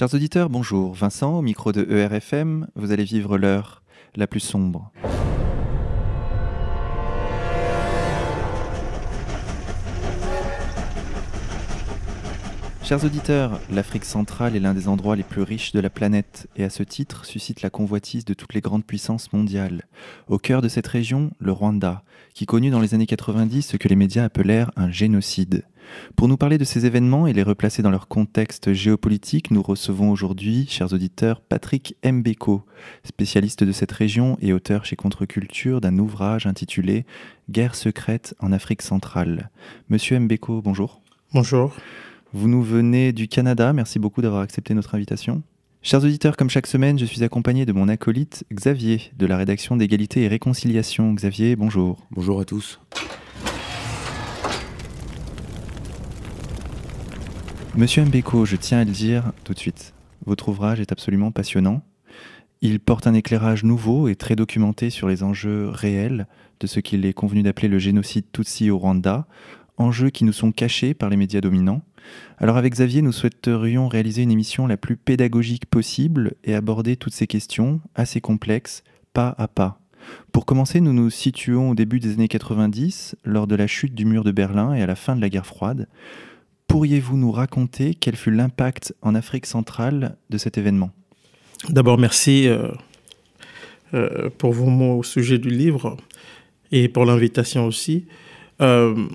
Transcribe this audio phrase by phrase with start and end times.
[0.00, 0.94] Chers auditeurs, bonjour.
[0.94, 3.82] Vincent, au micro de ERFM, vous allez vivre l'heure
[4.16, 4.90] la plus sombre.
[12.90, 16.64] Chers auditeurs, l'Afrique centrale est l'un des endroits les plus riches de la planète et
[16.64, 19.86] à ce titre suscite la convoitise de toutes les grandes puissances mondiales.
[20.26, 22.02] Au cœur de cette région, le Rwanda,
[22.34, 25.62] qui connut dans les années 90 ce que les médias appelèrent un génocide.
[26.16, 30.10] Pour nous parler de ces événements et les replacer dans leur contexte géopolitique, nous recevons
[30.10, 32.66] aujourd'hui, chers auditeurs, Patrick Mbeko,
[33.04, 37.06] spécialiste de cette région et auteur chez Contre-Culture d'un ouvrage intitulé
[37.50, 39.50] Guerre secrète en Afrique centrale.
[39.90, 41.02] Monsieur Mbeko, bonjour.
[41.32, 41.72] Bonjour.
[42.32, 45.42] Vous nous venez du Canada, merci beaucoup d'avoir accepté notre invitation.
[45.82, 49.76] Chers auditeurs, comme chaque semaine, je suis accompagné de mon acolyte Xavier de la rédaction
[49.76, 51.12] d'égalité et réconciliation.
[51.12, 52.06] Xavier, bonjour.
[52.12, 52.78] Bonjour à tous.
[57.76, 59.92] Monsieur Mbeko, je tiens à le dire tout de suite,
[60.24, 61.82] votre ouvrage est absolument passionnant.
[62.60, 66.28] Il porte un éclairage nouveau et très documenté sur les enjeux réels
[66.60, 69.26] de ce qu'il est convenu d'appeler le génocide Tutsi au Rwanda,
[69.78, 71.82] enjeux qui nous sont cachés par les médias dominants.
[72.38, 77.12] Alors avec Xavier, nous souhaiterions réaliser une émission la plus pédagogique possible et aborder toutes
[77.12, 79.80] ces questions, assez complexes, pas à pas.
[80.32, 84.04] Pour commencer, nous nous situons au début des années 90, lors de la chute du
[84.04, 85.88] mur de Berlin et à la fin de la guerre froide.
[86.66, 90.90] Pourriez-vous nous raconter quel fut l'impact en Afrique centrale de cet événement?
[91.68, 92.68] D'abord, merci euh,
[93.92, 95.96] euh, pour vos mots au sujet du livre
[96.72, 98.06] et pour l'invitation aussi.
[98.60, 99.08] Euh,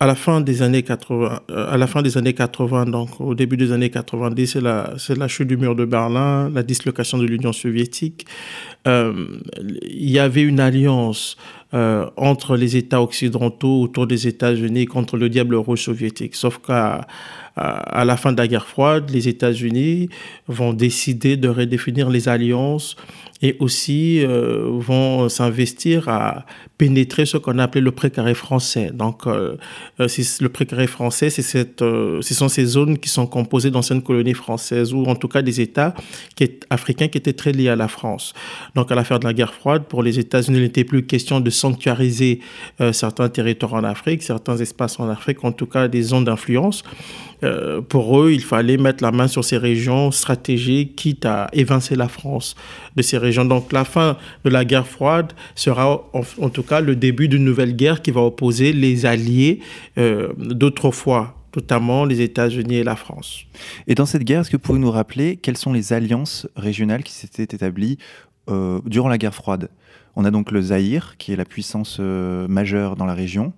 [0.00, 3.34] à la fin des années 80, euh, à la fin des années 80, donc au
[3.34, 7.18] début des années 90, c'est la, c'est la chute du mur de Berlin, la dislocation
[7.18, 8.26] de l'Union soviétique.
[8.86, 9.12] Euh,
[9.82, 11.36] il y avait une alliance
[11.74, 16.36] euh, entre les États occidentaux autour des États-Unis contre le diable rouge soviétique.
[16.36, 17.06] Sauf qu'à
[17.56, 20.08] la fin de la guerre froide, les États-Unis
[20.46, 22.96] vont décider de redéfinir les alliances
[23.44, 26.46] et aussi euh, vont s'investir à
[26.78, 28.90] pénétrer ce qu'on a appelé le précaré français.
[28.92, 29.56] Donc, euh,
[29.98, 34.34] le précaré français, c'est cette, euh, ce sont ces zones qui sont composées d'anciennes colonies
[34.34, 35.94] françaises ou en tout cas des États
[36.70, 38.32] africains qui étaient très liés à la France.
[38.74, 41.50] Donc, à l'affaire de la guerre froide, pour les États-Unis, il n'était plus question de
[41.64, 42.40] sanctuariser
[42.92, 46.82] certains territoires en Afrique, certains espaces en Afrique, en tout cas des zones d'influence.
[47.44, 51.94] Euh, pour eux, il fallait mettre la main sur ces régions stratégiques, quitte à évincer
[51.94, 52.54] la France
[52.96, 53.44] de ces régions.
[53.44, 57.76] Donc la fin de la guerre froide sera en, tout cas le début d'une nouvelle
[57.76, 59.60] guerre qui va opposer les alliés
[59.98, 63.44] euh, d'autrefois notamment les États-Unis et la France.
[63.86, 67.04] Et dans cette guerre, est-ce que vous pouvez nous rappeler quelles sont les alliances régionales
[67.04, 67.96] qui s'étaient établies
[68.50, 69.68] euh, durant la guerre froide?
[70.16, 73.52] On a donc le Zaïre, qui est la puissance majeure dans la région,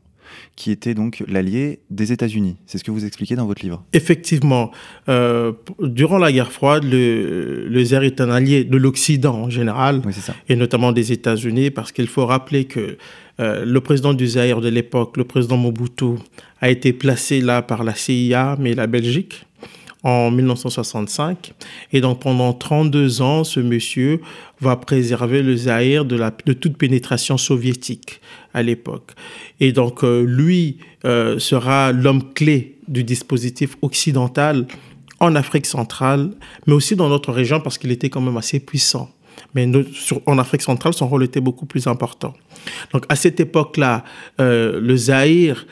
[0.56, 2.56] qui était donc l'allié des États-Unis.
[2.66, 3.84] C'est ce que vous expliquez dans votre livre.
[3.92, 4.70] Effectivement.
[5.08, 10.02] Euh, durant la guerre froide, le, le est un allié de l'Occident en général,
[10.48, 12.98] et notamment des États-Unis, parce qu'il faut rappeler que
[13.38, 16.16] euh, le président du Zaïre de l'époque, le président Mobutu,
[16.60, 19.46] a été placé là par la CIA, mais la Belgique
[20.02, 21.52] en 1965.
[21.92, 24.20] Et donc pendant 32 ans, ce monsieur
[24.60, 28.20] va préserver le Zaïre de, toute pénétration soviétique
[28.54, 29.12] à l'époque.
[29.60, 34.66] Et donc euh, lui euh, sera l'homme clé du dispositif occidental
[35.18, 36.30] en Afrique centrale,
[36.66, 39.10] mais aussi dans notre région parce qu'il était quand même assez puissant.
[39.54, 39.70] Mais
[40.26, 42.34] en Afrique centrale, son rôle était beaucoup plus important.
[42.92, 44.04] Donc à cette époque-là,
[44.40, 45.66] euh, le Zaïre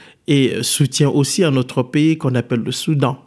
[0.62, 3.18] soutient aussi un autre pays qu'on appelle le Soudan.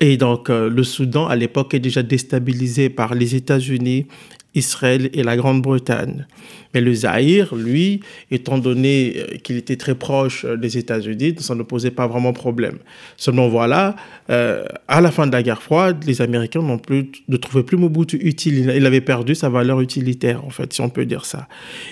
[0.00, 4.06] Et donc, euh, le Soudan, à l'époque, est déjà déstabilisé par les États-Unis,
[4.54, 6.26] Israël et la Grande-Bretagne.
[6.74, 11.54] Mais le Zaïre, lui, étant donné euh, qu'il était très proche euh, des États-Unis, ça
[11.54, 12.78] ne posait pas vraiment problème.
[13.16, 13.96] Seulement voilà,
[14.28, 18.16] à la fin de la guerre froide, les Américains n'ont plus, ne trouvaient plus Mobutu
[18.16, 18.70] utile.
[18.76, 21.48] Il avait perdu sa valeur utilitaire, en fait, si on peut dire ça.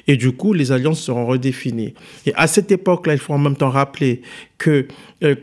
[0.08, 1.94] Et du coup, les alliances seront redéfinies.
[2.26, 4.20] Et à cette époque-là, il faut en même temps rappeler
[4.58, 4.88] que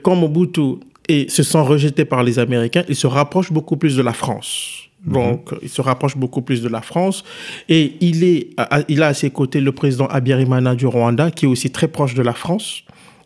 [0.04, 0.80] quand Mobutu
[1.12, 4.88] et se sent rejeté par les Américains, il se rapproche beaucoup plus de la France.
[5.06, 5.14] Mhm.
[5.14, 7.26] Donc, il se rapproche beaucoup plus de la France.
[7.68, 8.50] Et il, est,
[8.88, 12.14] il a à ses côtés le président Abiyarimana du Rwanda, qui est aussi très proche
[12.14, 12.84] de la France.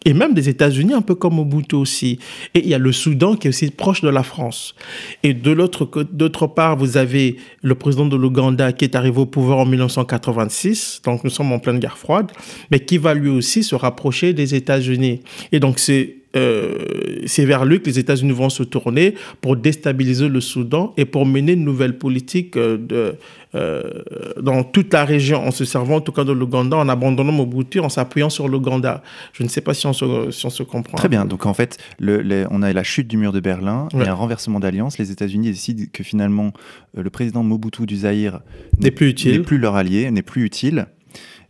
[0.07, 2.17] Et même des États-Unis, un peu comme Mobutu aussi.
[2.55, 4.73] Et il y a le Soudan qui est aussi proche de la France.
[5.21, 9.25] Et de l'autre, d'autre part, vous avez le président de l'Ouganda qui est arrivé au
[9.25, 11.01] pouvoir en 1986.
[11.03, 12.31] Donc nous sommes en pleine guerre froide.
[12.69, 15.21] Mais qui va lui aussi se rapprocher des États-Unis.
[15.51, 20.27] Et donc c'est euh, c'est vers lui que les États-Unis vont se tourner pour déstabiliser
[20.27, 23.15] le Soudan et pour mener une nouvelle politique euh, de,
[23.55, 24.03] euh,
[24.41, 27.79] dans toute la région, en se servant en tout cas de l'Ouganda, en abandonnant Mobutu,
[27.79, 29.01] en s'appuyant sur l'Ouganda.
[29.33, 30.97] Je ne sais pas si on se, si on se comprend.
[30.97, 31.25] Très bien.
[31.25, 34.59] Donc en fait, le, on a la chute du mur de Berlin et un renversement
[34.59, 34.97] d'alliance.
[34.97, 36.51] Les États-Unis décident que finalement,
[36.95, 38.41] le président Mobutu du Zaïre
[38.79, 40.87] n'est plus utile, plus leur allié, n'est plus utile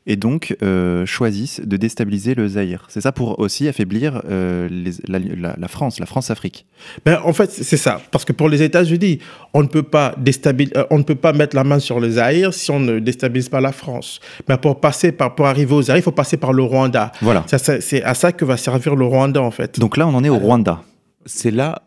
[0.07, 2.85] et donc euh, choisissent de déstabiliser le Zaïre.
[2.89, 4.69] C'est ça pour aussi affaiblir euh,
[5.07, 6.65] la, France, la France-Afrique.
[7.05, 8.01] Ben, en fait, c'est ça.
[8.11, 9.19] Parce que pour les États-Unis,
[9.53, 12.11] on ne peut pas déstabiliser, euh, on ne peut pas mettre la main sur le
[12.11, 14.19] Zaïre si on ne déstabilise pas la France.
[14.47, 17.11] Mais pour passer par, pour arriver au Zaïre, il faut passer par le Rwanda.
[17.21, 17.43] Voilà.
[17.47, 19.79] C'est à ça que va servir le Rwanda, en fait.
[19.79, 20.83] Donc là, on en est au Rwanda.
[21.25, 21.81] C'est là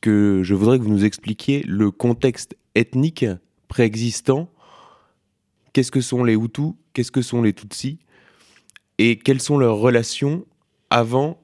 [0.00, 3.24] que je voudrais que vous nous expliquiez le contexte ethnique
[3.68, 4.48] préexistant.
[5.72, 7.98] Qu'est-ce que sont les Hutus qu'est-ce que sont les Tutsis
[8.98, 10.46] et quelles sont leurs relations
[10.90, 11.38] avant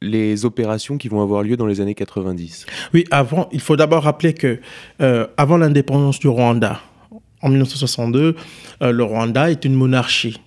[0.00, 4.04] les opérations qui vont avoir lieu dans les années 90 Oui, avant, il faut d'abord
[4.04, 4.60] rappeler que
[5.00, 6.80] euh, avant l'indépendance du Rwanda,
[7.42, 8.36] en 1962,
[8.82, 10.40] euh, le Rwanda est une monarchie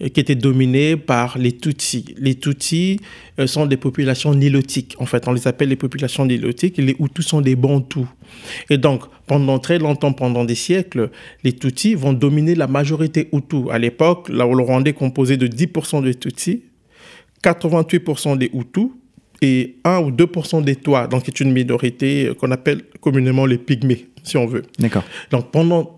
[0.00, 2.14] qui était dominée par les Tutsis.
[2.18, 3.00] Les Tutsis
[3.40, 4.94] euh, sont des populations nilotiques.
[4.98, 6.78] En fait, on les appelle les populations nilotiques.
[6.78, 8.06] Et les Hutus sont des Bantous.
[8.70, 11.10] Et donc, pendant très longtemps, pendant des siècles,
[11.42, 13.70] les Tutsis vont dominer la majorité Hutu.
[13.70, 16.62] À l'époque, le Rwanda est composé de 10% des Tutsis,
[17.42, 18.90] 88% des Hutus
[19.42, 23.58] et 1 ou 2% des Toits, donc c'est une minorité euh, qu'on appelle communément les
[23.58, 24.62] Pygmées, si on veut.
[24.78, 25.04] D'accord.
[25.30, 25.97] Donc pendant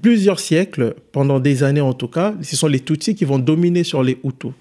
[0.00, 3.84] plusieurs siècles, pendant des années en tout cas, ce sont les Tutsis qui vont dominer
[3.84, 4.52] sur les Hutus.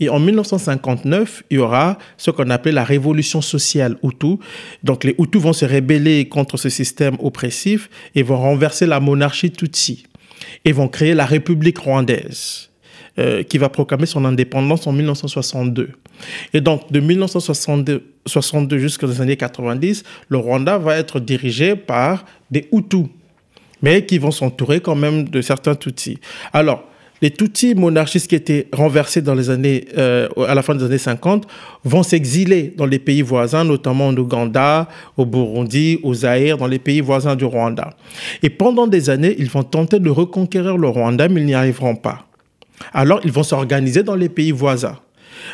[0.00, 4.36] Et en 1959, il y aura ce qu'on appelle la révolution sociale Hutu.
[4.84, 9.50] Donc les Hutus vont se rebeller contre ce système oppressif et vont renverser la monarchie
[9.50, 10.04] Tutsi
[10.64, 12.64] et vont créer la République rwandaise.
[13.18, 15.90] Euh, qui va proclamer son indépendance en 1962.
[16.54, 22.68] Et donc, de 1962 62 jusqu'aux années 90, le Rwanda va être dirigé par des
[22.72, 23.06] Hutus
[23.82, 26.18] mais qui vont s'entourer quand même de certains Tutsis.
[26.52, 26.84] Alors,
[27.20, 30.98] les Tutsis monarchistes qui étaient renversés dans les années, euh, à la fin des années
[30.98, 31.48] 50
[31.84, 36.78] vont s'exiler dans les pays voisins, notamment en Ouganda, au Burundi, au Zaïre, dans les
[36.78, 37.90] pays voisins du Rwanda.
[38.42, 41.96] Et pendant des années, ils vont tenter de reconquérir le Rwanda, mais ils n'y arriveront
[41.96, 42.26] pas.
[42.92, 44.98] Alors, ils vont s'organiser dans les pays voisins.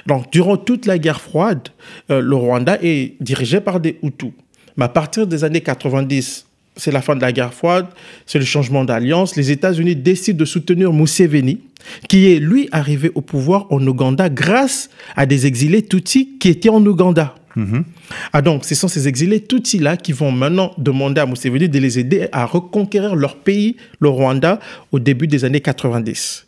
[0.07, 1.69] Donc, durant toute la guerre froide,
[2.11, 4.33] euh, le Rwanda est dirigé par des Hutus.
[4.77, 7.87] Mais à partir des années 90, c'est la fin de la guerre froide,
[8.27, 9.37] c'est le changement d'alliance.
[9.37, 11.61] Les États-Unis décident de soutenir Museveni,
[12.09, 16.71] qui est lui arrivé au pouvoir en Ouganda grâce à des exilés Tutsis qui étaient
[16.71, 17.35] en Ouganda.
[17.57, 17.85] Mhm.
[18.33, 21.99] Ah donc, ce sont ces exilés Tutsis-là qui vont maintenant demander à Museveni de les
[21.99, 24.59] aider à reconquérir leur pays, le Rwanda,
[24.91, 26.47] au début des années 90.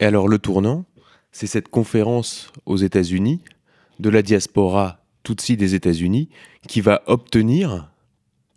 [0.00, 0.84] Et alors le tournant,
[1.30, 3.40] c'est cette conférence aux États-Unis
[4.00, 6.28] de la diaspora Tutsi des États-Unis
[6.66, 7.87] qui va obtenir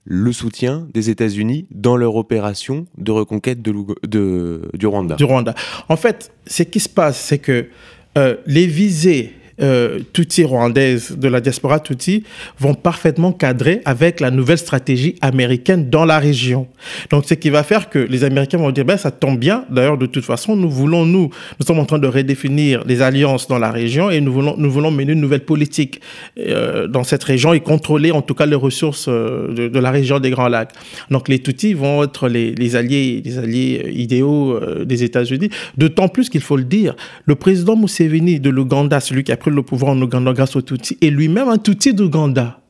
[0.05, 5.15] le soutien des États-Unis dans leur opération de reconquête de, du Rwanda.
[5.15, 5.53] Du Rwanda.
[5.89, 7.67] En fait, ce qui se passe, c'est que
[8.17, 12.23] euh, les visées euh, Tutsi rwandaises de la diaspora Tutsi
[12.59, 16.67] vont parfaitement cadrer avec la nouvelle stratégie américaine dans la région.
[17.09, 19.65] Donc, ce qui va faire que les Américains vont dire, ben, ça tombe bien.
[19.69, 21.29] D'ailleurs, de toute façon, nous voulons, nous,
[21.59, 24.71] nous sommes en train de redéfinir les alliances dans la région et nous voulons, nous
[24.71, 26.01] voulons mener une nouvelle politique
[26.39, 30.19] euh, dans cette région et contrôler, en tout cas, les ressources euh, de, la région
[30.19, 30.71] des Grands Lacs.
[31.09, 35.49] Donc, les Tutsis vont être les, les alliés, les alliés euh, idéaux des États-Unis.
[35.77, 39.50] D'autant plus qu'il faut le dire, le président Museveni de l'Ouganda, celui qui a pris
[39.53, 42.61] le pouvoir en Ouganda grâce aux Tutsis, et lui-même un Tutsi d'Ouganda.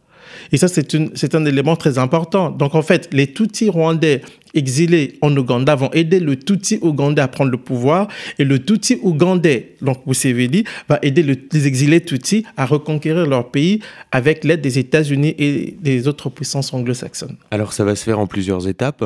[0.52, 2.52] Et ça, c'est un élément très important.
[2.52, 4.22] Donc, en fait, les Tutsis rwandais
[4.54, 9.00] exilés en Ouganda vont aider le Tutsi ougandais à prendre le pouvoir et le Tutsi
[9.02, 13.80] ougandais, donc Museveni, va aider les exilés Tutsis à reconquérir leur pays
[14.12, 17.38] avec l'aide des États-Unis et des autres puissances anglo-saxonnes.
[17.52, 19.06] Alors, ça va se faire en plusieurs étapes.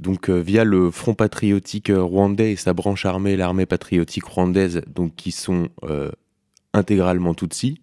[0.00, 5.14] Donc, euh, via le Front patriotique rwandais et sa branche armée, l'armée patriotique rwandaise, donc
[5.14, 6.10] qui sont euh,
[6.72, 7.80] intégralement Tutsi,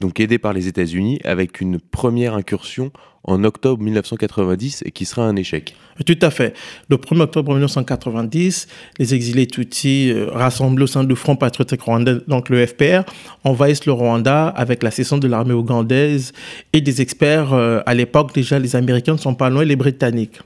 [0.00, 2.92] donc aidé par les États-Unis, avec une première incursion
[3.24, 5.74] en octobre 1990 et qui sera un échec.
[6.06, 6.54] Tout à fait.
[6.88, 8.68] Le 1er octobre 1990,
[8.98, 13.02] les exilés Tutsis euh, rassemblés au sein du Front patriotique rwandais, donc le FPR,
[13.44, 16.32] envahissent le Rwanda avec la cession de l'armée ougandaise
[16.72, 17.52] et des experts.
[17.52, 20.40] Euh, à l'époque, déjà, les Américains ne sont pas loin, les Britanniques.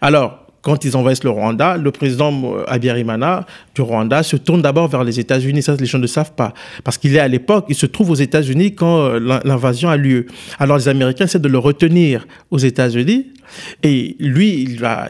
[0.00, 4.88] Alors, quand ils envahissent le Rwanda, le président euh, Abiyarimana du Rwanda se tourne d'abord
[4.88, 5.62] vers les États-Unis.
[5.62, 6.54] Ça, les gens ne savent pas.
[6.84, 10.26] Parce qu'il est à l'époque, il se trouve aux États-Unis quand euh, l'invasion a lieu.
[10.58, 13.26] Alors les Américains essaient de le retenir aux États-Unis.
[13.82, 15.08] Et lui, il va,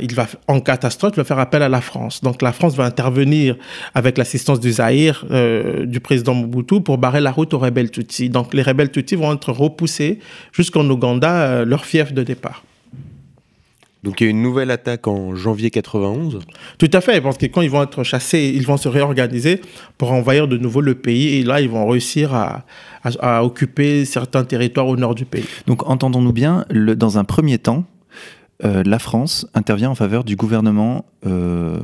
[0.49, 2.23] en catastrophe, il va faire appel à la France.
[2.23, 3.57] Donc la France va intervenir
[3.95, 8.31] avec l'assistance du Zahir, euh, du président Mobutu, pour barrer la route aux rebelles Tutsis.
[8.31, 10.19] Donc les rebelles Tutsis vont être repoussés
[10.51, 12.65] jusqu'en Ouganda, leur fief de départ.
[14.03, 16.41] Donc il y a une nouvelle attaque en janvier 91
[16.79, 19.61] Tout à fait, parce que quand ils vont être chassés, ils vont se réorganiser
[19.97, 22.65] pour envahir de nouveau le pays et là ils vont réussir à,
[23.45, 25.45] occuper certains territoires au nord du pays.
[25.67, 27.85] Donc entendons-nous bien, dans un premier temps,
[28.65, 31.79] euh, la France intervient en faveur du gouvernement euh,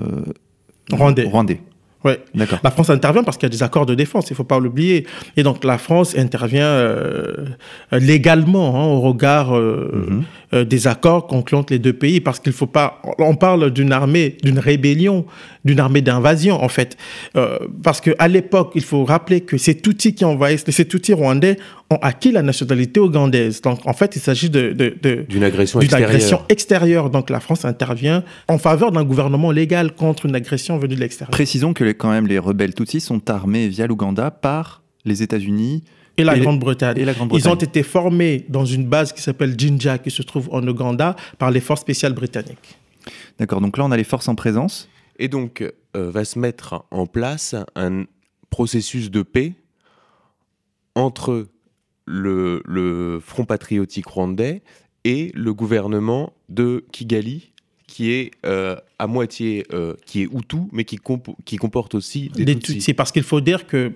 [0.93, 1.25] rwandais.
[1.25, 1.61] rwandais.
[2.05, 4.45] Oui, la France intervient parce qu'il y a des accords de défense, il ne faut
[4.45, 5.07] pas l'oublier.
[5.37, 7.47] Et donc la France intervient euh,
[7.91, 10.23] légalement hein, au regard mhm.
[10.55, 13.03] Euh, des accords conclus entre les deux pays parce qu'il faut pas.
[13.19, 15.27] On parle d'une armée, d'une rébellion,
[15.69, 16.97] d'une armée d'invasion en fait,
[17.37, 21.13] euh, parce que à l'époque, il faut rappeler que ces Tutsis qui envahissent, ces Tutsis
[21.13, 21.59] rwandais
[21.91, 23.61] ont acquis la nationalité ougandaise.
[23.61, 24.73] Donc en fait, il s'agit de,
[25.29, 27.11] d'une agression, agression extérieure.
[27.11, 31.31] Donc la France intervient en faveur d'un gouvernement légal contre une agression venue de l'extérieur.
[31.31, 35.85] Précisons que les, quand même les rebelles Tutsis sont armés via l'Ouganda par les États-Unis
[36.17, 36.97] et la Grande-Bretagne.
[37.35, 41.15] Ils ont été formés dans une base qui s'appelle Jinja, qui se trouve en Ouganda,
[41.39, 42.79] par les forces spéciales britanniques.
[43.39, 44.89] D'accord, donc là on a les forces en présence.
[45.19, 45.63] Et donc
[45.97, 48.05] euh, va se mettre en place un
[48.51, 49.55] processus de paix
[50.95, 51.47] entre
[52.07, 54.63] le, Front patriotique rwandais
[55.05, 57.53] et le gouvernement de Kigali,
[57.87, 60.99] qui est euh, à moitié euh, qui est Hutu, mais qui,
[61.45, 62.95] qui comporte aussi des, des Tutsis.
[62.95, 63.93] Parce qu'il faut dire que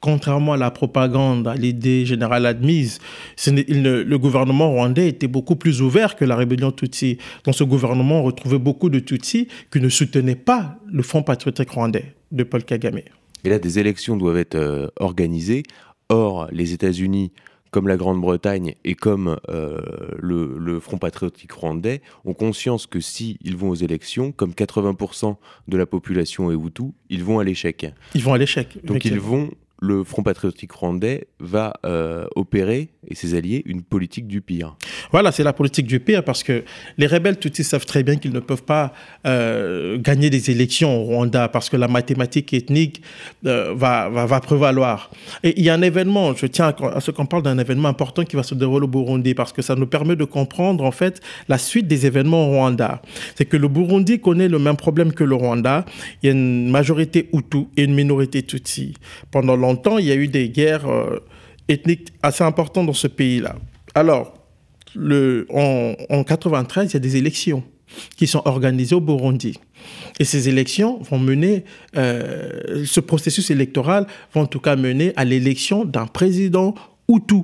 [0.00, 2.98] contrairement à la propagande, à l'idée générale admise,
[3.46, 7.18] le gouvernement rwandais était beaucoup plus ouvert que la rébellion Tutsi.
[7.44, 11.70] Dans ce gouvernement, on retrouvait beaucoup de Tutsis qui ne soutenaient pas le Front patriotique
[11.70, 13.00] rwandais de Paul Kagame.
[13.44, 15.62] Et là, des élections doivent être euh, organisées.
[16.08, 17.32] Or, les États-Unis
[17.70, 19.80] comme la Grande-Bretagne et comme euh,
[20.18, 25.36] le, Front patriotique rwandais ont conscience que si ils vont aux élections, comme 80%
[25.68, 27.86] de la population est Hutu, ils vont à l'échec.
[28.14, 28.78] Ils vont à l'échec.
[28.84, 34.26] Donc ils vont le Front patriotique rwandais va euh, opérer, et ses alliés, une politique
[34.26, 34.76] du pire.
[35.10, 36.64] Voilà, c'est la politique du pire parce que
[36.98, 38.92] les rebelles ils savent très bien qu'ils ne peuvent pas
[39.26, 43.02] euh, gagner des élections au Rwanda parce que la mathématique ethnique
[43.46, 45.10] euh, va, prévaloir.
[45.42, 48.24] Et il y a un événement, je tiens à ce qu'on parle d'un événement important
[48.24, 51.20] qui va se dérouler au Burundi parce que ça nous permet de comprendre en fait
[51.48, 53.00] la suite des événements au Rwanda.
[53.34, 55.86] C'est que le Burundi connaît le même problème que le Rwanda.
[56.22, 58.94] Il y a une majorité Hutu et une minorité Tutsi.
[59.30, 61.20] Pendant longtemps, longtemps, il y a eu des guerres euh,
[61.68, 63.56] ethniques assez importantes dans ce pays-là.
[63.94, 64.34] Alors,
[64.96, 67.62] en, en 93, il y a des élections
[68.16, 69.58] qui sont organisées au Burundi.
[70.18, 71.64] Et ces élections vont mener,
[71.96, 76.74] euh, ce processus électoral va en tout cas mener à l'élection d'un président
[77.08, 77.42] Hutu.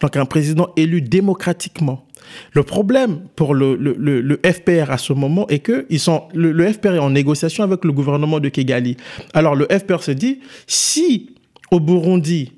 [0.00, 2.06] Donc un président élu démocratiquement.
[2.52, 6.72] Le problème pour le, le, le, FPR à ce moment est que ils sont, le,
[6.72, 8.96] FPR est en négociation avec le gouvernement de Kigali.
[9.34, 11.34] Alors le FPR se dit, si
[11.70, 12.52] au Burundi,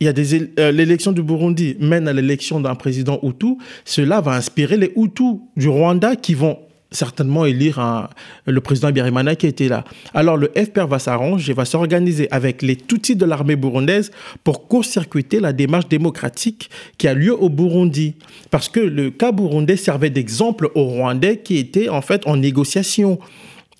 [0.00, 4.20] il y a des euh, l'élection du Burundi mène à l'élection d'un président Hutu, cela
[4.20, 6.58] va inspirer les Hutus du Rwanda qui vont
[6.90, 8.08] certainement élire
[8.46, 9.84] le président Biarimana qui était là.
[10.14, 14.10] Alors le FPR va s'arranger, va s'organiser avec les Tutsis de l'armée burundaise
[14.44, 18.14] pour court-circuiter la démarche démocratique qui a lieu au Burundi.
[18.50, 23.18] Parce que le cas burundais servait d'exemple aux Rwandais qui étaient en fait en négociation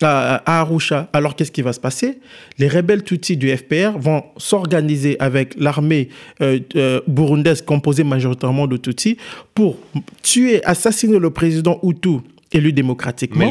[0.01, 1.09] à, Arusha.
[1.13, 2.19] Alors qu'est-ce qui va se passer?
[2.57, 6.09] Les rebelles Tutsis du FPR vont s'organiser avec l'armée
[6.41, 9.17] euh, euh, burundaise composée majoritairement de Tutsis
[9.53, 9.77] pour
[10.21, 12.19] tuer, assassiner le président Hutu
[12.51, 13.45] élu démocratiquement,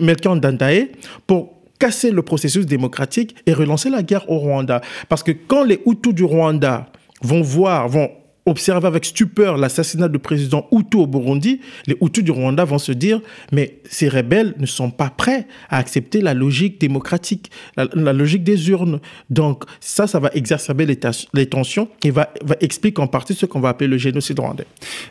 [0.00, 0.90] Melchior Ndadaye,
[1.26, 4.80] pour casser le processus démocratique et relancer la guerre au Rwanda.
[5.08, 6.86] Parce que quand les Hutus du Rwanda
[7.22, 8.10] vont voir, vont
[8.46, 12.92] observer avec stupeur l'assassinat du président Hutu au Burundi, les Hutus du Rwanda vont se
[12.92, 13.20] dire
[13.52, 18.68] mais ces rebelles ne sont pas prêts à accepter la logique démocratique, la, logique des
[18.70, 19.00] urnes.
[19.30, 23.70] Donc ça, ça va exacerber les, tensions et va, expliquer en partie ce qu'on va
[23.70, 24.66] appeler le génocide rwandais.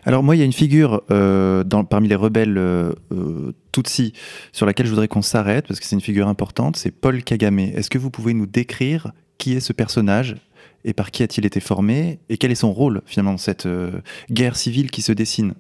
[0.06, 4.14] Alors moi, il y a une figure euh, parmi les rebelles euh, euh, Tutsi
[4.52, 7.60] sur laquelle je voudrais qu'on s'arrête parce que c'est une figure importante, c'est Paul Kagame.
[7.60, 10.36] Est-ce que vous pouvez nous décrire qui est ce personnage
[10.86, 13.92] et par qui a-t-il été formé et quel est son rôle finalement dans cette euh,
[14.30, 15.54] guerre civile qui se dessine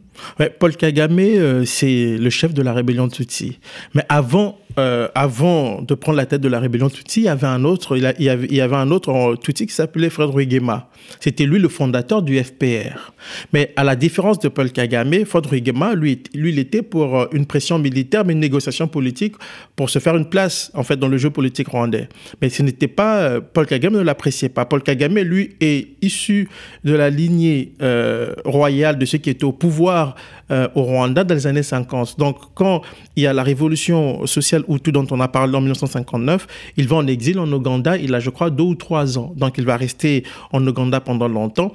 [0.59, 3.59] Paul Kagame, euh, c'est le chef de la rébellion Tutsi.
[3.93, 7.47] Mais avant, euh, avant de prendre la tête de la rébellion Tutsi, il y avait
[7.47, 8.29] un autre, il, y,
[8.61, 10.89] avait, un autre Tutsi qui s'appelait Frédéric Guéma.
[11.19, 13.13] C'était lui le fondateur du FPR.
[13.51, 17.45] Mais à la différence de Paul Kagame, Frédéric Guéma, lui, lui, il était pour une
[17.45, 19.35] pression militaire, mais une négociation politique
[19.75, 22.07] pour se faire une place, en fait, dans le jeu politique rwandais.
[22.41, 24.65] Mais ce n'était pas, Paul Kagame ne l'appréciait pas.
[24.65, 26.49] Paul Kagame, lui, est issu
[26.83, 27.73] de la lignée
[28.45, 30.15] royale de ceux qui étaient au pouvoir
[30.51, 32.19] euh, au Rwanda dans les années 50.
[32.19, 32.81] Donc, quand
[33.15, 36.97] il y a la révolution sociale Hutu dont on a parlé en 1959, il va
[36.97, 37.97] en exil en Ouganda.
[37.97, 39.33] Il a, je crois, deux ou trois ans.
[39.37, 41.73] Donc, il va rester en Ouganda pendant longtemps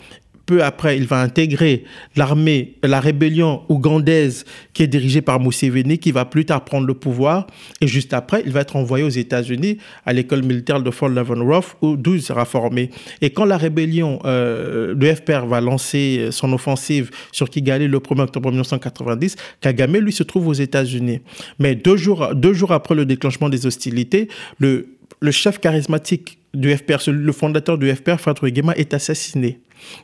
[0.49, 1.85] peu après, il va intégrer
[2.17, 6.95] l'armée, la rébellion ougandaise qui est dirigée par Museveni, qui va plus tard prendre le
[6.95, 7.47] pouvoir.
[7.83, 9.77] Et juste après, il va être envoyé aux États-Unis
[10.07, 12.89] à l'école militaire de Fort Leavenworth, d'où il sera formé.
[13.21, 18.23] Et quand la rébellion euh, de FPR va lancer son offensive sur Kigali le 1er
[18.23, 21.21] octobre 1990, Kagame, lui, se trouve aux États-Unis.
[21.59, 24.29] Mais deux jours, après le déclenchement des hostilités,
[24.59, 29.61] le, le chef charismatique du FPR, le fondateur du FPR, Fatou Guema, est assassiné.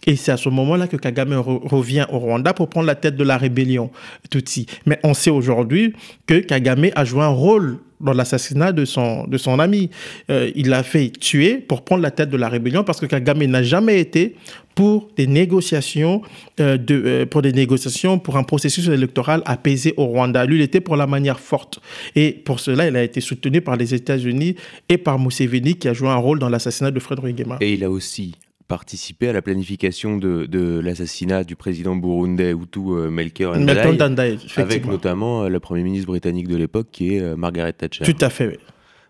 [0.06, 3.24] Et c'est à ce moment-là que Kagame revient au Rwanda pour prendre la tête de
[3.24, 3.90] la rébellion
[4.30, 4.66] Tutsi.
[4.86, 5.94] Mais on sait aujourd'hui
[6.26, 9.90] que Kagame a joué un rôle dans l'assassinat de son, de son ami.
[10.30, 13.44] Euh, il l'a fait tuer pour prendre la tête de la rébellion parce que Kagame
[13.44, 14.36] n'a jamais été
[14.74, 16.20] pour des négociations,
[16.60, 20.44] euh, de, euh, pour des négociations, pour un processus électoral apaisé au Rwanda.
[20.44, 21.80] Lui, il était pour la manière forte.
[22.14, 24.56] Et pour cela, il a été soutenu par les États-Unis
[24.88, 27.56] et par Museveni qui a joué un rôle dans l'assassinat de Frédéric Guéma.
[27.60, 28.34] Et il a aussi
[28.68, 34.86] participé à la planification de, de l'assassinat du président burundais Hutu euh, Melchior Ndadaye, avec
[34.86, 38.04] notamment euh, la première ministre britannique de l'époque qui est euh, Margaret Thatcher.
[38.04, 38.58] Tout à fait, oui.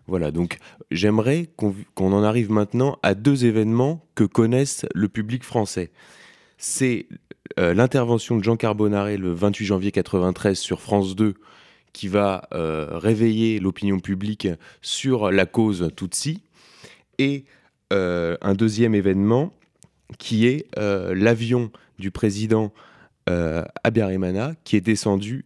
[0.07, 0.59] Voilà, donc
[0.91, 5.89] j'aimerais qu'on en arrive maintenant à deux événements que connaissent le public français.
[6.59, 7.07] C'est
[7.57, 11.33] l'intervention de Jean Carbonaré le 28 janvier 93 sur France 2
[11.91, 14.47] qui va réveiller l'opinion publique
[14.83, 16.43] sur la cause Tutsi
[17.17, 17.59] et euh,
[17.91, 19.53] un deuxième événement
[20.17, 22.71] qui est euh, l'avion du président
[23.29, 25.45] euh, Abiyarimana qui est descendu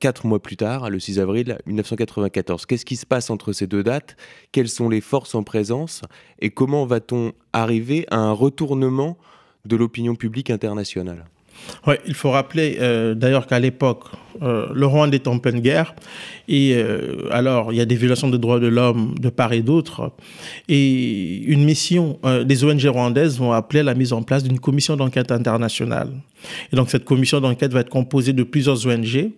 [0.00, 2.66] quatre mois plus tard, le 6 avril 1994.
[2.66, 4.16] Qu'est-ce qui se passe entre ces deux dates?
[4.50, 6.02] Quelles sont les forces en présence?
[6.40, 9.16] Et comment va-t-on arriver à un retournement
[9.64, 11.24] de l'opinion publique internationale?
[12.06, 14.04] Il faut rappeler euh, d'ailleurs qu'à l'époque,
[14.42, 15.94] euh, le Rwanda est en pleine guerre.
[16.48, 19.62] Et euh, alors, il y a des violations des droits de l'homme de part et
[19.62, 20.12] d'autre.
[20.68, 24.96] Et une mission des ONG rwandaises vont appeler à la mise en place d'une commission
[24.96, 26.10] d'enquête internationale.
[26.72, 29.30] Et donc, cette commission d'enquête va être composée de plusieurs ONG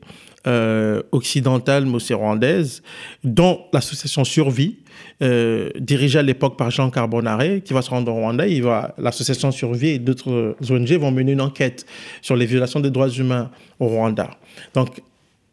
[1.12, 2.82] occidentales, mais aussi rwandaises,
[3.24, 4.76] dont l'association Survie,
[5.22, 8.46] euh, dirigé à l'époque par Jean Carbonaré, qui va se rendre au Rwanda.
[8.46, 8.64] Il
[8.98, 11.84] l'association Survie et d'autres ONG vont mener une enquête
[12.22, 14.30] sur les violations des droits humains au Rwanda.
[14.72, 15.02] Donc,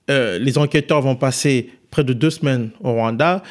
[0.09, 3.43] euh, les enquêteurs vont passer près de deux semaines au Rwanda.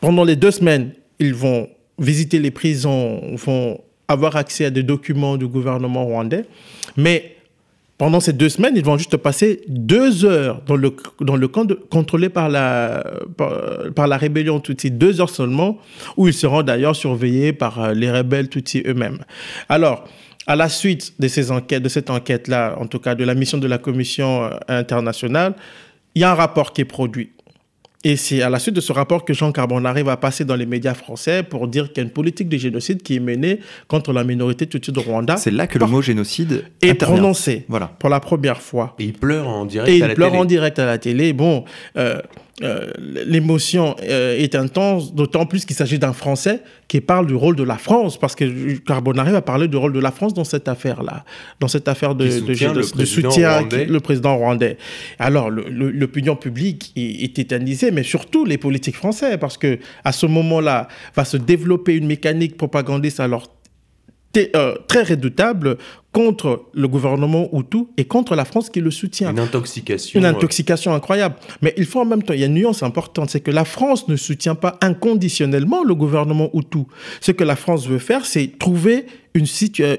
[0.00, 5.36] Pendant les deux semaines, ils vont visiter les prisons, vont avoir accès à des documents
[5.36, 6.46] du gouvernement rwandais.
[6.96, 7.36] Mais
[7.98, 11.66] pendant ces deux semaines, ils vont juste passer deux heures dans le, dans le camp
[11.90, 13.04] contrôlé par la,
[13.36, 15.78] par, la rébellion Tutsi, deux heures seulement,
[16.16, 19.18] où ils seront d'ailleurs surveillés par euh, les rebelles Tutsi eux-mêmes.
[19.68, 20.04] Alors,
[20.46, 23.58] à la suite de, ces enquêtes, de cette enquête-là, en tout cas de la mission
[23.58, 25.54] de la Commission euh, internationale,
[26.14, 27.32] il y a un rapport qui est produit.
[28.08, 30.64] Et c'est à la suite de ce rapport que Jean Carbonari va passer dans les
[30.64, 34.14] médias français pour dire qu'il y a une politique de génocide qui est menée contre
[34.14, 35.36] la minorité tutsi de Rwanda.
[35.36, 37.92] C'est là que le mot génocide est prononcé voilà.
[37.98, 38.96] pour la première fois.
[38.98, 40.06] Et il pleure en direct à la télé.
[40.06, 41.34] Et il pleure en direct à la télé.
[41.34, 41.66] Bon,
[41.98, 42.22] euh,
[42.62, 47.54] euh, l'émotion euh, est intense, d'autant plus qu'il s'agit d'un Français qui parle du rôle
[47.54, 50.68] de la France, parce que Carbonari va parler du rôle de la France dans cette
[50.68, 51.24] affaire-là,
[51.60, 54.78] dans cette affaire de, soutien, de, de soutien le président rwandais.
[55.18, 60.26] Alors, l'opinion publique est, est tétanisée, mais surtout les politiques français, parce que à ce
[60.26, 63.57] moment-là, va se développer une mécanique propagandiste alors
[64.36, 65.78] euh, très redoutable
[66.12, 69.30] contre le gouvernement Hutu et contre la France qui le soutient.
[69.30, 70.18] Une intoxication.
[70.18, 71.36] Une intoxication incroyable.
[71.62, 73.64] Mais il faut en même temps, il y a une nuance importante, c'est que la
[73.64, 76.84] France ne soutient pas inconditionnellement le gouvernement Hutu.
[77.20, 79.46] Ce que la France veut faire, c'est trouver une,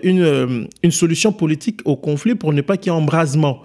[0.03, 3.63] une, euh, une solution politique au conflit pour ne pas qu'il y ait embrasement.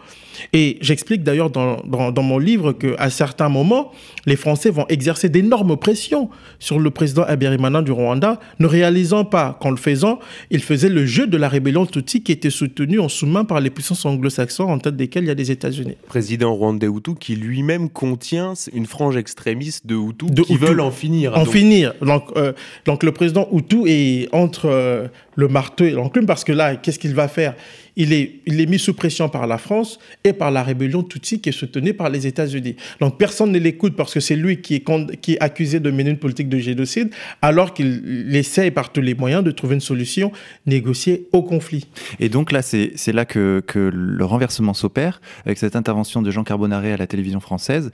[0.53, 3.92] Et j'explique d'ailleurs dans, dans, mon livre qu'à certains moments,
[4.27, 9.59] les Français vont exercer d'énormes pressions sur le président Abiyarimana du Rwanda, ne réalisant pas
[9.61, 10.18] qu'en le faisant,
[10.51, 13.70] il faisait le jeu de la rébellion Tutsi qui était soutenue en sous-main par les
[13.70, 15.97] puissances anglo-saxonnes, en tête desquelles il y a les États-Unis.
[16.07, 21.37] Président rwandais Hutu qui lui-même contient une frange extrémiste de Hutu qui veulent en finir.
[21.37, 21.94] En finir.
[22.01, 22.53] Donc, euh,
[22.85, 26.99] donc le président Hutu est entre euh, le marteau et l'enclume parce que là, qu'est-ce
[26.99, 27.55] qu'il va faire?
[27.97, 31.40] Il est, il est mis sous pression par la France et par la rébellion Tutsi
[31.40, 32.77] qui est soutenue par les États-Unis.
[33.01, 36.11] Donc personne ne l'écoute parce que c'est lui qui est, qui est accusé de mener
[36.11, 40.33] une politique de génocide, alors qu'il essaie par tous les moyens de trouver une solution
[40.66, 41.87] négociée au conflit.
[42.18, 46.44] Et donc là, c'est là que, que le renversement s'opère, avec cette intervention de Jean
[46.44, 47.90] Carbonaré à la télévision française.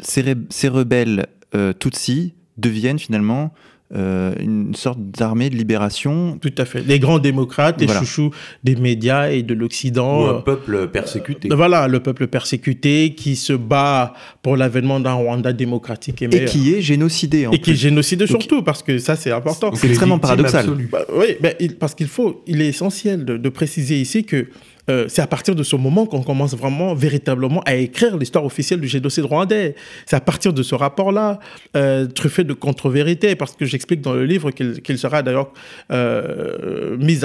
[0.00, 3.52] Ces, rebelles euh, Tutsi deviennent finalement
[3.96, 6.38] euh, une sorte d'armée de libération.
[6.42, 6.82] Tout à fait.
[6.82, 8.30] Les grands démocrates, les chouchous
[8.62, 10.26] des médias et de l'Occident.
[10.26, 11.48] un euh, peuple persécuté.
[11.50, 16.74] Voilà, le peuple persécuté qui se bat pour l'avènement d'un Rwanda démocratique et, et qui
[16.74, 17.46] est génocidé.
[17.46, 19.74] En et qui est génocidé surtout, parce que ça c'est important.
[19.74, 20.66] C'est extrêmement paradoxal.
[20.92, 21.36] Bah, oui,
[21.80, 24.48] parce qu'il faut, il est essentiel de préciser ici que
[24.88, 28.80] euh, c'est à partir de ce moment qu'on commence vraiment, véritablement, à écrire l'histoire officielle
[28.80, 29.74] du génocide rwandais.
[30.06, 31.38] C'est à partir de ce rapport-là,
[31.76, 35.52] euh, truffé de contre-vérité, parce que j'explique dans le livre qu'il sera d'ailleurs
[35.92, 37.20] euh, mis,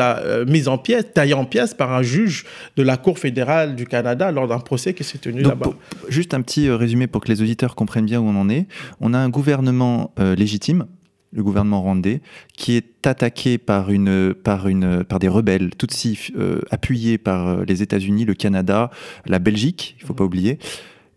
[0.48, 2.46] mis en pièces, taillé en pièces par un juge
[2.76, 5.72] de la Cour fédérale du Canada lors d'un procès qui s'est tenu là-bas.
[6.10, 8.68] Juste un petit résumé pour que les auditeurs comprennent bien où on en est.
[9.00, 10.86] On a un gouvernement légitime,
[11.34, 12.22] le gouvernement rwandais,
[12.56, 17.64] qui est attaqué par, une, par, une, par des rebelles, Tutsis, euh, appuyés par euh,
[17.68, 18.92] les États-Unis, le Canada,
[19.26, 20.60] la Belgique, il ne faut pas oublier.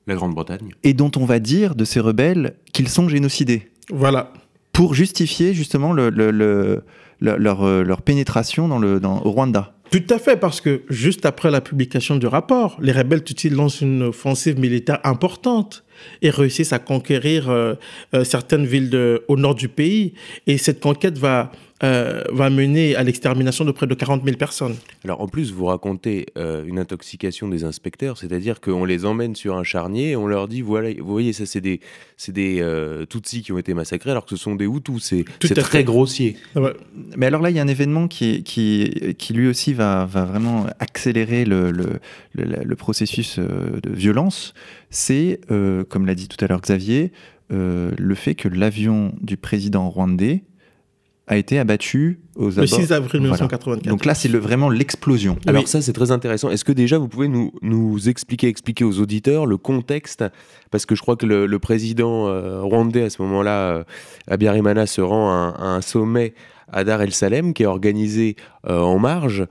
[0.07, 0.71] La Grande-Bretagne.
[0.85, 3.71] Et dont on va dire de ces rebelles qu'ils sont génocidés.
[3.91, 4.33] Voilà.
[4.73, 6.85] Pour justifier justement le, le,
[7.21, 9.75] leur, euh, leur, pénétration dans le, dans, au Rwanda.
[9.91, 13.81] Tout à fait, parce que juste après la publication du rapport, les rebelles Tutsis lancent
[13.81, 15.85] une offensive militaire importante
[16.23, 17.75] et réussissent à conquérir euh,
[18.13, 20.15] euh, certaines villes au nord du pays.
[20.47, 24.77] Et cette conquête va euh, va mener à l'extermination de près de 40 000 personnes.
[25.05, 29.59] Alors en plus, vous racontez euh, une intoxication des inspecteurs, c'est-à-dire qu'on les emmène sur
[29.59, 31.81] un charnier et on leur dit, voilà, vous voyez, ça c'est des,
[32.29, 35.13] des euh, Tutsis qui ont été massacrés alors que ce sont des Hutus,
[35.43, 36.39] c'est très grossier.
[37.15, 40.25] Mais alors là, il y a un événement qui, qui, qui lui aussi va, va
[40.25, 42.01] vraiment accélérer le, le,
[42.35, 44.55] le, processus de violence,
[44.89, 45.41] c'est,
[45.91, 47.13] comme l'a dit tout à l'heure Xavier,
[47.51, 50.43] le fait que l'avion du président rwandais
[51.29, 53.89] a été abattu aux Le 6 avril 1984.
[53.89, 55.37] Donc là, c'est le, vraiment l'explosion.
[55.47, 56.51] Alors ça, c'est très intéressant.
[56.51, 60.25] Est-ce que déjà, vous pouvez nous, nous expliquer, expliquer aux auditeurs le contexte?
[60.71, 63.85] Parce que je crois que le, président euh, rwandais, à ce moment-là, euh,
[64.29, 66.35] Abiyarimana, se rend à un, sommet
[66.73, 68.37] à Dar el Salem, qui est organisé
[68.69, 69.47] euh, en marge.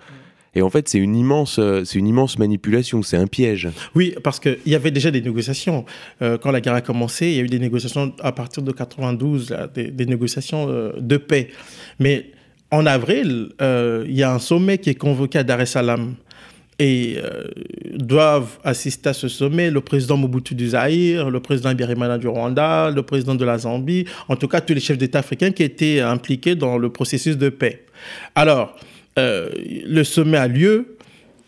[0.55, 3.67] Et en fait, c'est une immense, euh, c'est une immense manipulation, c'est un piège.
[3.93, 5.85] Oui, parce qu'il y avait déjà des négociations.
[6.21, 8.71] Euh, quand la guerre a commencé, il y a eu des négociations à partir de
[8.71, 11.49] 92, des, négociations euh, de paix.
[11.99, 12.31] Mais
[12.71, 16.15] en avril, il y a un sommet qui est convoqué à Dar es Salaam.
[16.77, 17.15] Et
[17.93, 22.91] doivent assister à ce sommet le président Mobutu du Zaïre, le président Birimana du Rwanda,
[22.91, 26.01] le président de la Zambie, en tout cas tous les chefs d'État africains qui étaient
[26.01, 27.85] impliqués dans le processus de paix.
[28.35, 28.75] Alors,
[29.17, 29.49] euh,
[29.85, 30.97] le sommet a lieu.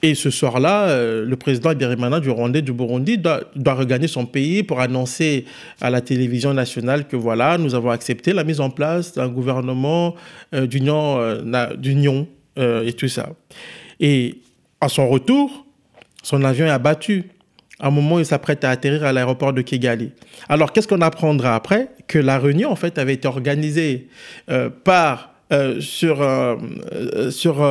[0.03, 4.61] Et ce soir-là, euh, le président Birimana du Rwanda du Burundi doit, regagner son pays
[4.61, 5.45] pour annoncer
[5.81, 10.13] à la télévision nationale que voilà, nous avons accepté la mise en place d'un gouvernement
[10.53, 12.27] euh, d'union
[12.57, 13.29] et tout ça.
[13.99, 14.35] Et
[14.81, 15.65] à son retour,
[16.21, 17.25] son avion est abattu.
[17.79, 20.11] À un moment, il s'apprête à atterrir à l'aéroport de Kigali.
[20.49, 21.89] Alors, qu'est-ce qu'on apprendra après?
[22.07, 24.07] Que la réunion, en fait, avait été organisée
[24.83, 26.57] par euh, sur, euh,
[26.91, 27.65] euh, sur,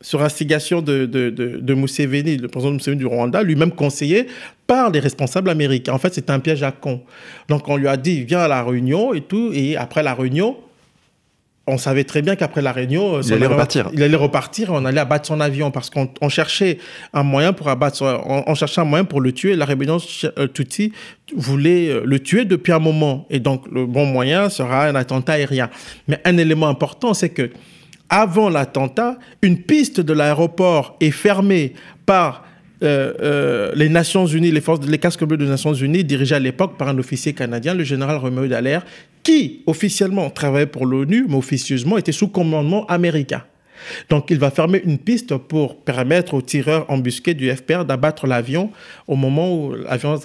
[0.00, 4.26] sur instigation de, de, de, le président Museveni du Rwanda, lui-même conseillé
[4.66, 5.92] par les responsables américains.
[5.92, 7.00] En fait, c'est un piège à con.
[7.48, 9.52] Donc, on lui a dit, viens à la réunion et tout.
[9.54, 10.56] Et après la réunion,
[11.66, 13.88] on savait très bien qu'après la réunion, il allait repartir.
[13.92, 16.78] Il allait repartir et on allait abattre son avion parce qu'on cherchait
[17.12, 19.54] un moyen pour abattre, on, cherchait un moyen pour le tuer.
[19.54, 19.98] La rébellion
[20.52, 20.92] Tutsi
[21.36, 25.34] voulait euh, le tuer depuis un moment et donc le bon moyen sera un attentat
[25.34, 25.70] aérien.
[26.08, 27.50] Mais un élément important, c'est que
[28.08, 32.44] avant l'attentat, une piste de l'aéroport est fermée par
[32.82, 36.38] euh, euh, les Nations Unies, les forces, les casques bleus des Nations Unies, dirigés à
[36.38, 38.84] l'époque par un officier canadien, le général Roméo Dallaire,
[39.22, 43.44] qui officiellement travaillait pour l'ONU, mais officieusement était sous commandement américain.
[44.10, 48.70] Donc il va fermer une piste pour permettre aux tireurs embusqués du FPR d'abattre l'avion
[49.08, 50.18] au moment où l'avion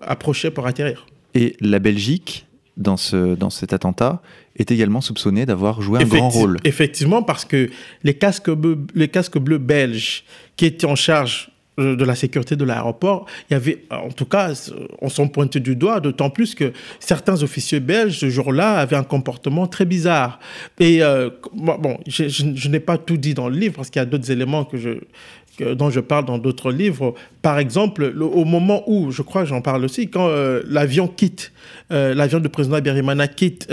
[0.00, 1.06] approchait pour atterrir.
[1.34, 4.22] Et la Belgique, dans, ce, dans cet attentat,
[4.56, 6.58] est également soupçonnée d'avoir joué un grand rôle.
[6.64, 7.70] Effectivement, parce que
[8.04, 10.24] les casques, bleus, les casques bleus belges
[10.56, 14.52] qui étaient en charge de la sécurité de l'aéroport, il y avait, en tout cas,
[15.00, 19.04] on s'en pointait du doigt, d'autant plus que certains officiers belges, ce jour-là, avaient un
[19.04, 20.38] comportement très bizarre.
[20.78, 24.06] Et euh, bon, je, n'ai pas tout dit dans le livre, parce qu'il y a
[24.06, 27.14] d'autres éléments que je, dont je parle dans d'autres livres.
[27.42, 31.52] Par exemple, au moment où, je crois j'en parle aussi, quand euh, l'avion quitte,
[31.92, 33.68] euh, l'avion du président Abiyarimana quitte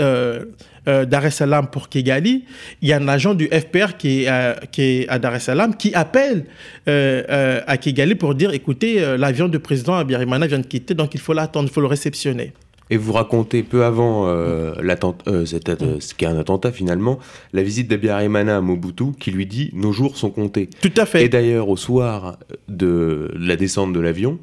[0.88, 2.44] euh, Dar es Salaam pour Kigali,
[2.80, 5.40] il y a un agent du FPR qui est, à, qui est à Dar es
[5.40, 6.46] Salaam qui appelle
[6.88, 11.14] euh, euh, à Kigali pour dire écoutez, l'avion du président Abiyarimana vient de quitter, donc
[11.14, 12.52] il faut l'attendre, il faut le réceptionner.
[12.90, 17.18] Et vous racontez peu avant ce qui est un attentat finalement,
[17.52, 20.68] la visite d'Abiyarimana à Mobutu qui lui dit nos jours sont comptés.
[20.80, 21.24] Tout à fait.
[21.24, 24.38] Et d'ailleurs au soir de la descente de l'avion,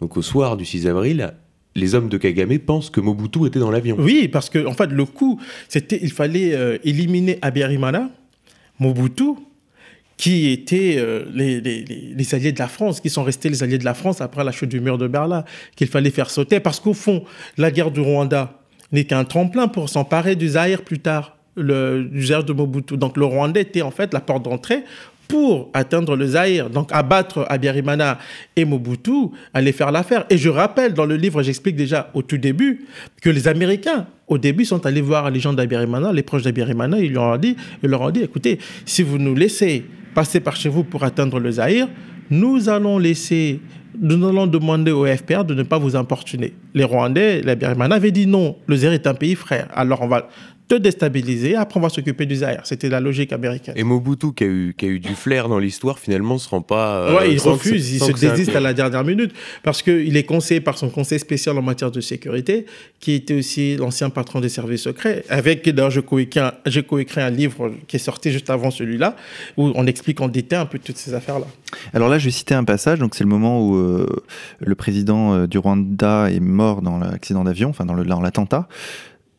[0.00, 1.32] donc au soir du 6 avril,
[1.76, 3.96] les hommes de Kagame pensent que Mobutu était dans l'avion.
[3.98, 8.10] Oui, parce que en fait, le coup, c'était il fallait euh, éliminer Abiyarimana,
[8.80, 9.34] Mobutu,
[10.16, 13.94] qui étaient euh, les, alliés de la France, qui sont restés les alliés de la
[13.94, 15.44] France après la chute du mur de Berlin,
[15.76, 17.24] qu'il fallait faire sauter, parce qu'au fond,
[17.58, 18.60] la guerre du Rwanda
[18.92, 22.96] n'est qu'un tremplin pour s'emparer du Zaïre plus tard, du Zaïre de Mobutu.
[22.96, 24.84] Donc le Rwanda était en fait la porte d'entrée
[25.28, 28.18] pour atteindre le Zaïre, donc abattre Abiyarimana
[28.54, 30.24] et Mobutu, aller faire l'affaire.
[30.30, 32.86] Et je rappelle, dans le livre, j'explique déjà au tout début
[33.20, 37.18] que les Américains, au début, sont allés voir les gens d'Abiyarimana, les proches d'Abiyarimana, ils
[37.18, 39.84] ont dit, ils leur ont dit, écoutez, si vous nous laissez
[40.14, 41.88] passer par chez vous pour atteindre le Zaïre,
[42.30, 43.60] nous allons laisser,
[44.00, 46.54] nous allons demander au FPR de ne pas vous importuner.
[46.74, 49.68] Les Rwandais, les Abiyarimana avaient dit non, le Zaïre est un pays frère.
[49.74, 50.28] Alors on va
[50.68, 52.62] te déstabiliser, après on va s'occuper du Zaire.
[52.64, 53.74] C'était la logique américaine.
[53.76, 56.60] Et Mobutu, qui a eu, qui a eu du flair dans l'histoire, finalement, se rend
[56.60, 56.96] pas.
[56.96, 60.60] Euh, ouais, il refuse, il se désiste à la dernière minute, parce qu'il est conseillé
[60.60, 62.66] par son conseil spécial en matière de sécurité,
[62.98, 67.96] qui était aussi l'ancien patron des services secrets, avec, d'ailleurs, j'ai coécrit, un livre qui
[67.96, 69.16] est sorti juste avant celui-là,
[69.56, 71.46] où on explique en détail un peu toutes ces affaires-là.
[71.94, 74.06] Alors là, je vais citer un passage, donc c'est le moment où euh,
[74.60, 78.68] le président euh, du Rwanda est mort dans l'accident d'avion, enfin dans l'attentat.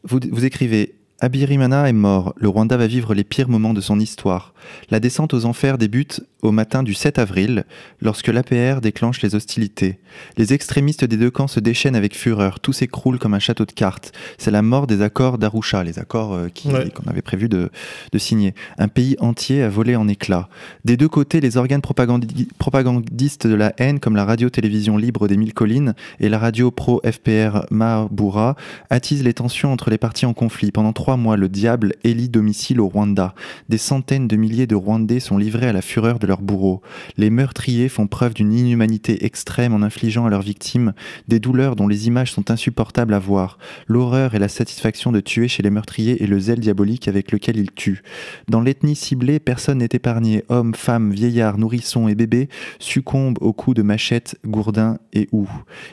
[0.04, 4.00] Vous, vous écrivez Abirimana est mort, le Rwanda va vivre les pires moments de son
[4.00, 4.54] histoire.
[4.92, 7.66] La descente aux enfers débute au matin du 7 avril,
[8.02, 10.00] lorsque l'APR déclenche les hostilités.
[10.38, 13.72] Les extrémistes des deux camps se déchaînent avec fureur, tout s'écroule comme un château de
[13.72, 14.12] cartes.
[14.38, 17.70] C'est la mort des accords d'Arusha, les accords euh, qu'on avait prévu de,
[18.18, 18.56] signer.
[18.78, 20.50] Un pays entier a volé en éclats.
[20.86, 25.54] Des deux côtés, les organes propagandistes de la haine, comme la radio-télévision libre des Mille
[25.54, 28.56] Collines et la radio pro-FPR Mahabura,
[28.90, 30.72] attisent les tensions entre les partis en conflit.
[30.72, 33.36] Pendant trois mois, le diable élit domicile au Rwanda.
[33.70, 36.82] Des centaines de milliers de Rwandais sont livrés à la fureur de leurs bourreaux.
[37.18, 40.94] Les meurtriers font preuve d'une inhumanité extrême en infligeant à leurs victimes
[41.28, 43.58] des douleurs dont les images sont insupportables à voir.
[43.88, 47.58] L'horreur et la satisfaction de tuer chez les meurtriers et le zèle diabolique avec lequel
[47.58, 48.04] ils tuent.
[48.48, 50.44] Dans l'ethnie ciblée, personne n'est épargné.
[50.50, 55.50] Hommes, femmes, vieillards, nourrissons et bébés succombent aux coups de machettes, gourdins et houes.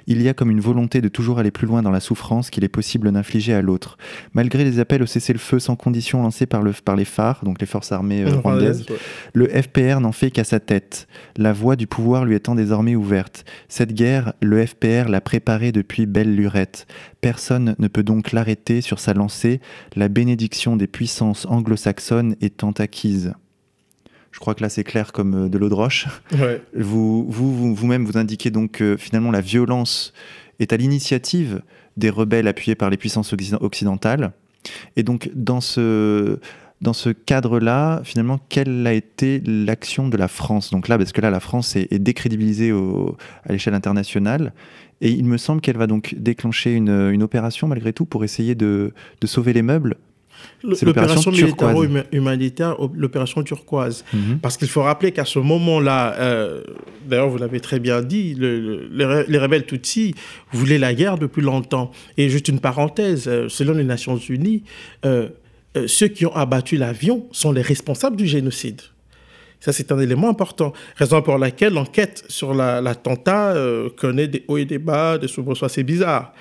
[0.07, 2.65] Il y a comme une volonté de toujours aller plus loin dans la souffrance qu'il
[2.65, 3.97] est possible d'infliger à l'autre.
[4.33, 7.67] Malgré les appels au cessez-le-feu sans condition lancés par, le, par les phares, donc les
[7.67, 8.87] forces armées euh, rwandaises,
[9.33, 13.45] le FPR n'en fait qu'à sa tête, la voie du pouvoir lui étant désormais ouverte.
[13.69, 16.87] Cette guerre, le FPR l'a préparée depuis belle lurette.
[17.21, 19.61] Personne ne peut donc l'arrêter sur sa lancée,
[19.97, 23.35] la bénédiction des puissances anglo-saxonnes étant acquise.
[24.31, 26.07] Je crois que là c'est clair comme euh, de l'eau de roche.
[26.77, 30.13] Vous, vous, vous-même vous indiquez donc que finalement la violence
[30.59, 31.63] est à l'initiative
[31.97, 34.33] des rebelles appuyés par les puissances occidentales.
[34.97, 36.41] Et donc dans ce,
[36.81, 40.71] dans ce cadre-là, finalement, quelle a été l'action de la France?
[40.71, 44.53] Donc là, parce que là, la France est, décrédibilisée à l'échelle internationale,
[45.01, 48.93] et il me semble qu'elle va donc déclencher une, opération, malgré tout, pour essayer de,
[49.25, 49.97] sauver les meubles.
[50.63, 54.05] L'opération militaro-humanitaire, l'opération turquoise.
[54.13, 54.41] Mhm.
[54.41, 56.63] Parce qu'il faut rappeler qu'à ce moment-là, euh,
[57.09, 60.15] d'ailleurs vous l'avez très bien dit, les, rebelles Tutsis
[60.53, 61.93] voulaient la guerre depuis longtemps.
[62.19, 64.65] Et juste une parenthèse, euh, selon les Nations Unies,
[65.07, 65.29] euh,
[65.77, 68.81] euh, ceux qui ont abattu l'avion sont les responsables du génocide.
[69.61, 70.75] Ça, c'est un élément important.
[70.97, 75.65] Raison pour laquelle l'enquête sur l'attentat euh, connaît des hauts et des bas, des soubresauts
[75.65, 76.35] assez bizarres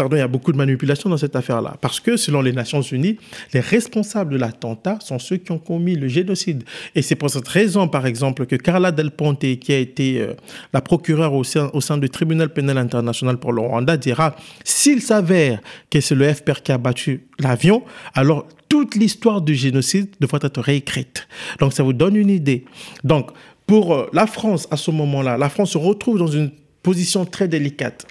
[0.00, 1.76] pardon, il y a beaucoup de manipulation dans cette affaire-là.
[1.78, 3.18] Parce que, selon les Nations Unies,
[3.52, 6.64] les responsables de l'attentat sont ceux qui ont commis le génocide.
[6.94, 10.32] Et c'est pour cette raison, par exemple, que Carla Del Ponte, qui a été euh,
[10.72, 14.34] la procureure au sein, au sein du tribunal pénal international pour le Rwanda, dira
[14.64, 15.60] s'il s'avère
[15.90, 17.82] que c'est le FPR qui a battu l'avion,
[18.14, 21.28] alors toute l'histoire du génocide devrait être réécrite.
[21.58, 22.64] Donc, ça vous donne une idée.
[23.04, 23.32] Donc,
[23.66, 27.48] pour euh, la France, à ce moment-là, la France se retrouve dans une position très
[27.48, 28.06] délicate.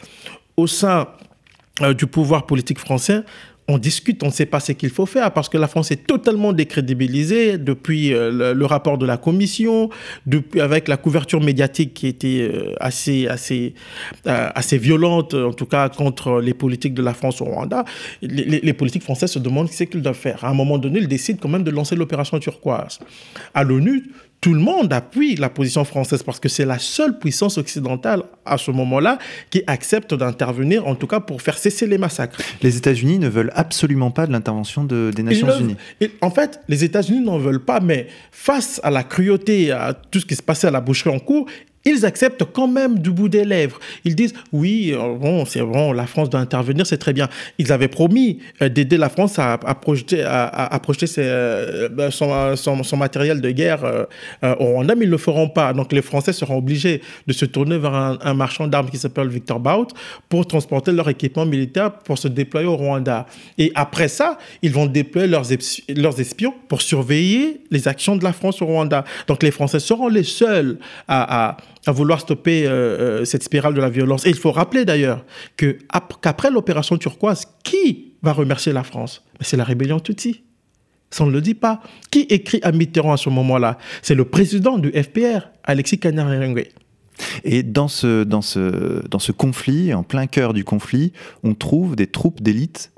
[0.55, 1.07] Au sein
[1.81, 3.21] euh, du pouvoir politique français,
[3.71, 6.07] on discute, on ne sait pas ce qu'il faut faire parce que la France est
[6.07, 9.89] totalement décrédibilisée depuis euh, le, rapport de la commission,
[10.25, 13.75] depuis, avec la couverture médiatique qui était euh, assez, assez,
[14.25, 17.85] assez violente, en tout cas contre les politiques de la France au Rwanda.
[18.23, 20.43] Les, les politiques françaises se demandent ce qu'ils doivent faire.
[20.43, 22.97] À un moment donné, ils décident quand même de lancer l'opération turquoise.
[23.53, 24.09] À l'ONU,
[24.41, 28.57] tout le monde appuie la position française parce que c'est la seule puissance occidentale à
[28.57, 29.17] ce moment-là
[29.49, 32.41] qui accepte d'intervenir, en tout cas pour faire cesser les massacres.
[32.61, 35.75] Les États-Unis ne veulent absolument pas de l'intervention de, des Nations Unies.
[36.21, 40.25] en fait, les États-Unis n'en veulent pas, mais face à la cruauté, à tout ce
[40.25, 41.47] qui se passait à la boucherie en cours,
[41.89, 43.79] ils acceptent quand même du bout des lèvres.
[44.05, 47.29] Ils disent oui, euh, c'est bon, la France doit intervenir, c'est très bien.
[47.57, 53.41] Ils avaient promis euh, d'aider la France à, projeter, à, projeter euh, ben, son, matériel
[53.41, 54.07] de guerre
[54.43, 55.73] au Rwanda, mais ils ne le feront pas.
[55.73, 59.59] Donc les Français seront obligés de se tourner vers un, marchand d'armes qui s'appelle Victor
[59.59, 59.87] Bout
[60.27, 63.25] pour transporter leur équipement militaire pour se déployer au Rwanda.
[63.57, 65.45] Et après ça, ils vont déployer leurs,
[65.95, 69.03] leurs espions pour surveiller les actions de la France au Rwanda.
[69.27, 73.89] Donc les Français seront les seuls à vouloir stopper euh, euh, cette spirale de la
[73.89, 74.25] violence.
[74.25, 75.25] Et il faut rappeler d'ailleurs
[75.57, 79.23] qu'après l'opération turquoise, qui va remercier la France?
[79.41, 80.43] C'est la rébellion Tutsi.
[81.09, 81.81] Ça, ne le dit pas.
[82.11, 83.77] Qui écrit à Mitterrand à ce moment-là?
[84.01, 86.69] C'est le président du FPR, Alexis Kanyarengue.
[87.43, 91.13] Et dans ce conflit, en plein cœur du conflit,
[91.43, 92.91] on trouve des troupes d'élite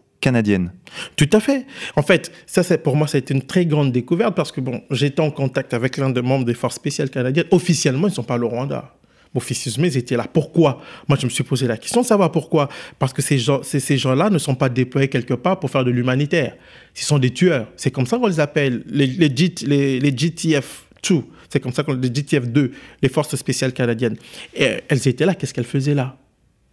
[1.15, 1.65] Tout à fait.
[1.95, 4.61] En fait, ça, c'est pour moi, ça a été une très grande découverte parce que
[4.61, 7.47] bon, j'étais en contact avec l'un des membres des forces spéciales canadiennes.
[7.51, 8.93] Officiellement, ils ne sont pas au Rwanda.
[9.33, 10.27] Officieusement, ils étaient là.
[10.31, 10.81] Pourquoi?
[11.07, 12.67] Moi, je me suis posé la question de savoir pourquoi.
[12.99, 15.91] Parce que ces gens, ces, gens-là ne sont pas déployés quelque part pour faire de
[15.91, 16.55] l'humanitaire.
[16.93, 17.67] Ce sont des tueurs.
[17.77, 21.23] C'est comme ça qu'on les appelle, les, les, les, les GTF2.
[21.49, 24.17] C'est comme ça qu'on les GTF2, les forces spéciales canadiennes.
[24.53, 25.33] Et elles étaient là.
[25.33, 26.17] Qu'est-ce qu'elles faisaient là?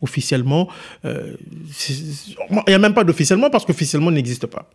[0.01, 0.69] Officiellement.
[1.05, 1.35] Euh,
[1.89, 4.71] il n'y a même pas d'officiellement parce qu'officiellement n'existe pas.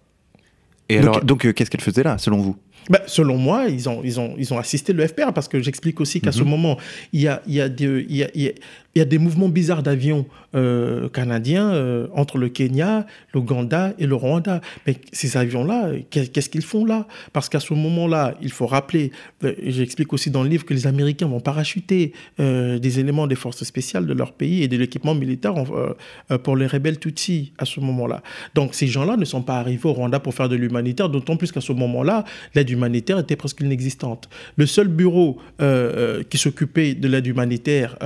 [0.89, 2.57] Et donc, alors, donc euh, qu'est-ce qu'elle faisait là, selon vous?
[2.89, 5.99] Ben, selon moi, ils ont, ils, ont, ils ont assisté le FPR parce que j'explique
[6.01, 6.49] aussi qu'à ce mhm.
[6.49, 6.77] moment,
[7.11, 8.29] il y a, il y, a des, il y, a,
[8.95, 14.05] il y a des mouvements bizarres d'avions euh, canadiens euh, entre le Kenya, l'Ouganda et
[14.05, 14.61] le Rwanda.
[14.85, 17.07] Mais ces avions-là, qu'est-ce qu'ils font là?
[17.31, 19.11] Parce qu'à ce moment-là, il faut rappeler,
[19.43, 23.63] euh, j'explique aussi dans le livre que les Américains vont parachuter des éléments des forces
[23.63, 25.53] spéciales de leur pays et de l'équipement militaire
[26.43, 28.21] pour les rebelles Tutsis à ce moment-là.
[28.53, 31.51] Donc ces gens-là ne sont pas arrivés au Rwanda pour faire de l'humanitaire, d'autant plus
[31.51, 34.29] qu'à ce moment-là, l'aide humanitaire était presque inexistante.
[34.57, 35.39] Le seul bureau
[36.29, 37.97] qui s'occupait de l'aide humanitaire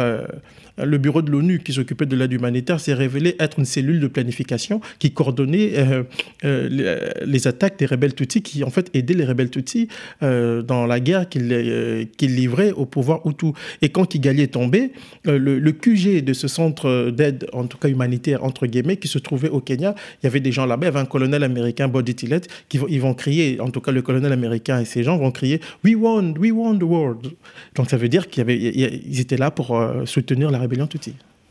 [0.77, 4.07] le bureau de l'ONU qui s'occupait de l'aide humanitaire s'est révélé être une cellule de
[4.07, 6.03] planification qui coordonnait euh,
[6.45, 9.87] euh, les, attaques des rebelles Tutsis, qui en fait aidaient les rebelles Tutsis
[10.23, 13.47] euh, dans la guerre qu'ils livraient au pouvoir Hutu.
[13.81, 14.91] Et quand Kigali est tombé,
[15.25, 19.49] le, QG de ce centre d'aide, en tout cas humanitaire, entre guillemets, qui se trouvait
[19.49, 22.15] au Kenya, il y avait des gens là-bas, il y avait un colonel américain, Boddy
[22.15, 25.31] Tillett, qui ils vont crier, en tout cas le colonel américain et ces gens vont
[25.31, 27.31] crier «We won, we won the world».
[27.75, 30.59] Donc ça veut dire qu'ils étaient là pour soutenir la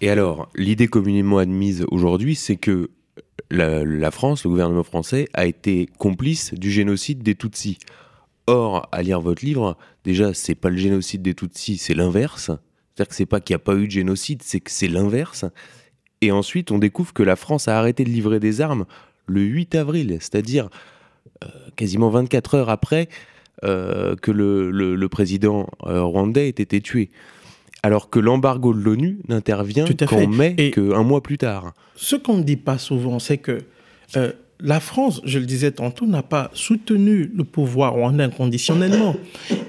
[0.01, 2.91] et alors, l'idée communément admise aujourd'hui, c'est que
[3.51, 7.79] la, France, le gouvernement français, a été complice du génocide des Tutsis.
[8.47, 12.51] Or, à lire votre livre, déjà, c'est pas le génocide des Tutsis, c'est l'inverse.
[12.51, 15.47] C'est-à-dire que c'est pas qu'il n'y a pas eu de génocide, c'est que c'est l'inverse.
[16.21, 18.85] Et ensuite, on découvre que la France a arrêté de livrer des armes
[19.27, 20.69] le 8 avril, c'est-à-dire
[21.45, 23.09] euh, quasiment 24 heures après
[23.65, 27.11] euh, que le, président euh, rwandais ait été tué
[27.87, 31.73] alors que l'embargo de l'ONU n'intervient qu'en mai, qu'un mois plus tard.
[31.95, 33.61] Ce qu'on ne dit pas souvent, c'est que
[34.17, 39.15] euh, la France, je le disais tantôt, n'a pas soutenu le pouvoir rwandais inconditionnellement.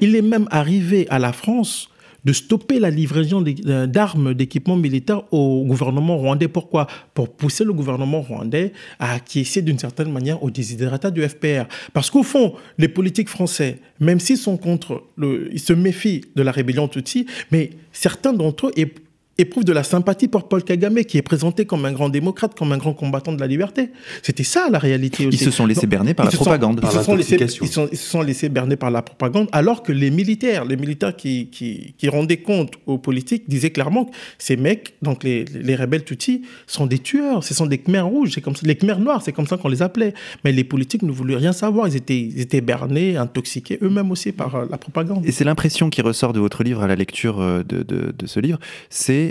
[0.01, 1.89] Il est même arrivé à la France
[2.27, 6.49] de stopper la livraison euh, d'armes, d'équipements militaires au gouvernement rwandais.
[6.49, 6.87] Pourquoi?
[7.13, 11.63] Pour pousser le gouvernement rwandais à acquiescer d'une certaine manière aux désiderata du FPR.
[11.93, 16.51] Parce qu'au fond, les politiques français, même s'ils sont contre, ils se méfient de la
[16.51, 18.71] rébellion Tutsi, mais certains d'entre eux
[19.37, 22.71] éprouve de la sympathie pour Paul Kagame, qui est présenté comme un grand démocrate, comme
[22.71, 23.89] un grand combattant de la liberté.
[24.23, 25.37] C'était ça la réalité aussi.
[25.37, 26.79] Ils se sont laissés berner par la propagande.
[26.83, 30.09] ils, se sont laissés, ils, se sont laissés berner par la propagande, alors que les
[30.09, 34.95] militaires, les militaires qui, qui, qui rendaient compte aux politiques, disaient clairement que ces mecs,
[35.01, 38.55] donc les, les rebelles Tutsis, sont des tueurs, ce sont des Khmers rouges, c'est comme
[38.55, 40.13] ça, les Khmers noirs, c'est comme ça qu'on les appelait.
[40.43, 44.31] Mais les politiques ne voulaient rien savoir, ils étaient, ils étaient bernés, intoxiqués eux-mêmes aussi
[44.31, 45.25] par euh, la propagande.
[45.25, 48.27] Et c'est l'impression qui ressort de votre livre à la lecture euh, de, de, de
[48.27, 49.26] ce livre, c'est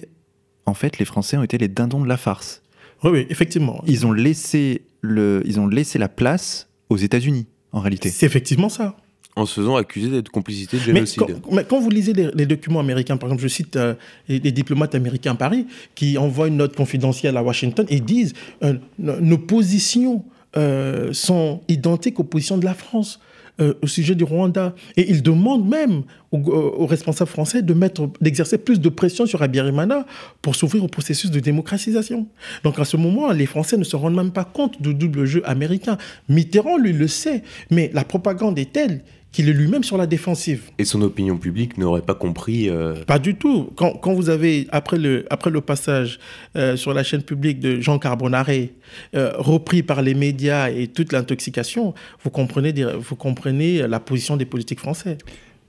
[0.67, 2.63] en fait, les Français ont été les dindons de la farce.
[3.03, 3.83] Oui, oui effectivement.
[3.87, 8.11] Ils ont laissé, le, ils ont laissé la place aux États-Unis, en réalité.
[8.11, 8.97] C'est effectivement ça.
[9.37, 11.23] En se faisant accuser d'être complicité de génocide.
[11.53, 13.95] Mais quand, vous lisez les, documents américains, par exemple, je cite euh,
[14.29, 18.75] les, diplomates américains à Paris qui envoient une note confidentielle à Washington et disent euh,
[18.99, 20.25] nos positions
[20.57, 23.21] euh, sont identiques aux positions de la France.
[23.59, 24.75] Euh, au sujet du Rwanda.
[24.99, 30.05] Et il demande même aux, responsables français de mettre, d'exercer plus de pression sur Abiyarimana
[30.43, 32.27] pour s'ouvrir au processus de démocratisation.
[32.65, 35.41] Donc à ce moment, les Français ne se rendent même pas compte du double jeu
[35.47, 35.97] américain.
[36.29, 39.01] Mitterrand, lui, le sait, mais la propagande est telle
[39.37, 40.71] qu'il est lui-même sur la défensive.
[40.79, 43.69] Et son opinion publique n'aurait pas compris euh, Pas du tout.
[43.77, 46.19] Quand, quand, vous avez, après le, après le passage
[46.57, 48.73] euh, sur la chaîne publique de Jean Carbonaré,
[49.15, 51.93] euh, repris par les médias et toute l'intoxication,
[52.25, 55.19] vous comprenez, vous comprenez la position des politiques français.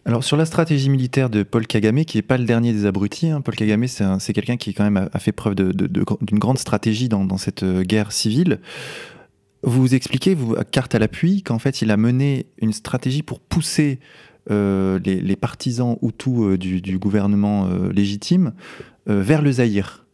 [0.06, 3.28] Alors sur la stratégie militaire de Paul Kagame, qui n'est pas le dernier des abrutis,
[3.28, 6.06] hein, Paul Kagame c'est quelqu'un qui quand même a, fait preuve d'une de, de,
[6.40, 8.60] grande stratégie dans, dans cette guerre civile.
[9.64, 13.40] Vous expliquez, vous, à carte à l'appui, qu'en fait, il a mené une stratégie pour
[13.40, 14.00] pousser
[14.50, 18.54] euh, les, partisans Hutus euh, du, gouvernement euh, légitime
[19.06, 20.06] vers le Zaïre.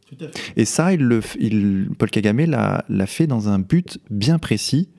[0.55, 4.89] Et ça, il le, il, Paul Kagame l'a fait dans un but bien précis,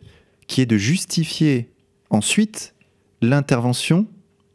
[0.48, 1.70] qui est de justifier
[2.10, 2.74] ensuite
[3.22, 4.08] l'intervention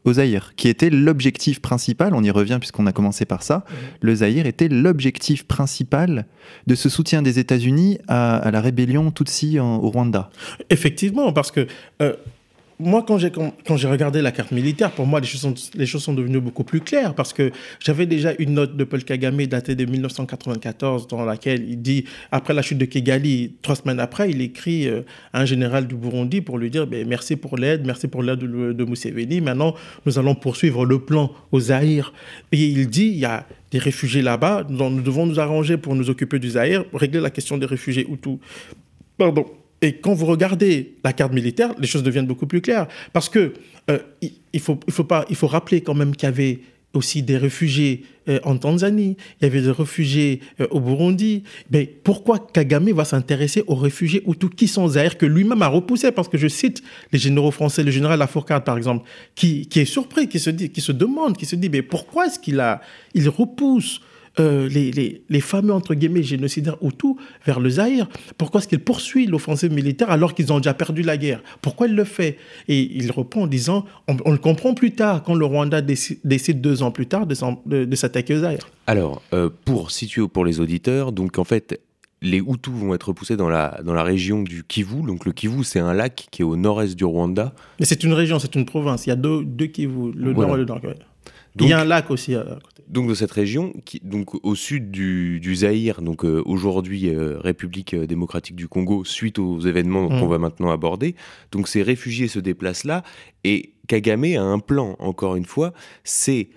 [0.06, 3.66] au Zaïre, qui était l'objectif principal, on y revient puisqu'on a commencé par ça,
[4.02, 6.26] le Zaïre était l'objectif principal
[6.68, 10.30] de ce soutien des États-Unis à, la rébellion Tutsi au Rwanda.
[10.70, 11.68] Effectivement, parce que
[12.02, 12.14] euh,
[12.82, 16.80] moi, quand j'ai, regardé la carte militaire, pour moi, les choses, sont, devenues beaucoup plus
[16.80, 17.52] claires parce que
[17.82, 22.54] j'avais déjà une note de Paul Kagame datée de 1994 dans laquelle il dit, après
[22.54, 25.02] la chute de Kigali, trois semaines après, il écrit euh,
[25.34, 28.40] à un général du Burundi pour lui dire ben, merci pour l'aide, merci pour l'aide
[28.40, 29.42] de, de.
[29.42, 29.76] Maintenant,
[30.06, 32.14] nous allons poursuivre le plan aux Zaïre.
[32.54, 36.10] Et il dit, il y a des réfugiés là-bas, nous devons nous arranger pour nous
[36.10, 38.38] occuper du Zaïre, régler la question des réfugiés Hutus.
[39.18, 39.46] Pardon.
[39.82, 42.88] Et quand vous regardez la carte militaire, les choses deviennent beaucoup plus claires.
[43.14, 43.54] Parce que
[43.90, 46.60] euh, il, faut, il, faut pas, il faut rappeler quand même qu'il y avait
[46.94, 51.44] aussi des réfugiés euh, en Tanzanie, il y avait des réfugiés euh, au Burundi.
[51.72, 56.12] Mais pourquoi Kagame va s'intéresser aux réfugiés Hutus qui sont Zaire, que lui-même a repoussé?
[56.12, 59.86] Parce que je cite les généraux français, le général Lafourcade par exemple, qui, qui est
[59.86, 62.82] surpris, qui se, dit, qui se demande, qui se dit, mais pourquoi est-ce qu'il a,
[63.14, 64.02] il repousse
[64.40, 67.16] euh, les, les, fameux, entre guillemets, génocidaires Hutus
[67.46, 71.18] vers le Zaïre Pourquoi est-ce qu'il poursuit l'offensive militaire alors qu'ils ont déjà perdu la
[71.18, 71.42] guerre?
[71.62, 72.38] Pourquoi il le fait
[72.68, 76.84] Et il répond en disant, on, le comprend plus tard, quand le Rwanda décide, deux
[76.84, 78.70] ans plus tard de, s'attaquer au Zaïre.
[78.88, 81.80] Alors, euh, pour situer pour les auditeurs, donc en fait,
[82.22, 85.04] les Hutus vont être poussés dans la, dans la région du Kivu.
[85.04, 87.54] Donc le Kivu, c'est un lac qui est au nord-est du Rwanda.
[87.80, 89.06] Mais c'est une région, c'est une province.
[89.06, 90.82] Il y a deux, deux Kivu, le nord et le nord.
[91.60, 92.79] Il y a un lac aussi à côté.
[92.90, 97.40] Donc de cette région, qui, donc au sud du, du Zaïre, donc euh, aujourd'hui euh,
[97.40, 100.30] République euh, démocratique du Congo, suite aux événements qu'on mm.
[100.30, 101.16] va maintenant aborder.
[101.52, 103.04] Donc ces réfugiés se déplacent là
[103.44, 105.74] et Kagame a un plan, encore une fois,
[106.04, 106.50] c'est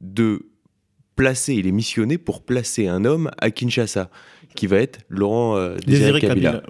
[0.00, 0.46] de
[1.16, 4.10] placer, il est missionné pour placer un homme à Kinshasa
[4.54, 6.62] qui va être Laurent euh, Désiré, Kabila.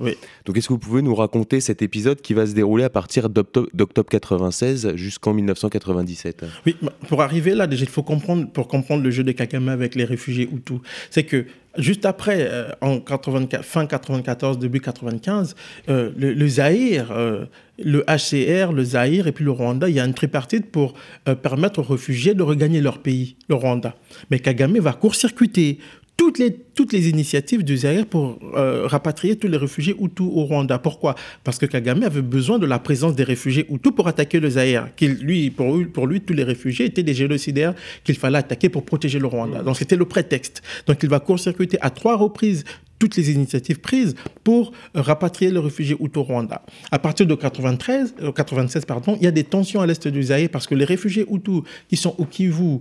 [0.44, 3.28] Donc est-ce que vous pouvez nous raconter cet épisode qui va se dérouler à partir
[3.28, 6.76] d'octobre 96 jusqu'en 1997 Oui,
[7.08, 10.04] pour arriver là, déjà, il faut comprendre, pour comprendre le jeu de Kagame avec les
[10.04, 11.46] réfugiés Hutus, c'est que
[11.78, 15.54] juste après, euh, en 84, fin 94, début 95,
[15.88, 17.48] euh, le, le Zaïre,
[17.82, 20.94] le HCR, le Zaïre et puis le Rwanda, il y a une tripartite pour
[21.42, 23.94] permettre aux réfugiés de regagner leur pays, le Rwanda.
[24.30, 25.78] Mais Kagame va court-circuiter
[26.20, 30.44] toutes les, toutes les initiatives du Zaire pour euh, rapatrier tous les réfugiés Hutus au
[30.44, 30.78] Rwanda.
[30.78, 31.14] Pourquoi?
[31.44, 34.90] Parce que Kagame avait besoin de la présence des réfugiés Hutus pour attaquer le Zaire.
[35.00, 39.18] Lui, pour, pour lui, tous les réfugiés étaient des génocidaires qu'il fallait attaquer pour protéger
[39.18, 39.62] le Rwanda.
[39.62, 40.62] Donc c'était le prétexte.
[40.86, 42.64] Donc il va court-circuiter à trois reprises
[42.98, 46.62] toutes les initiatives prises pour euh, rapatrier les réfugiés Hutus au Rwanda.
[46.90, 50.22] À partir de 93, 96, euh, pardon, il y a des tensions à l'est du
[50.22, 52.80] Zaire parce que les réfugiés Hutus qui sont au Kivu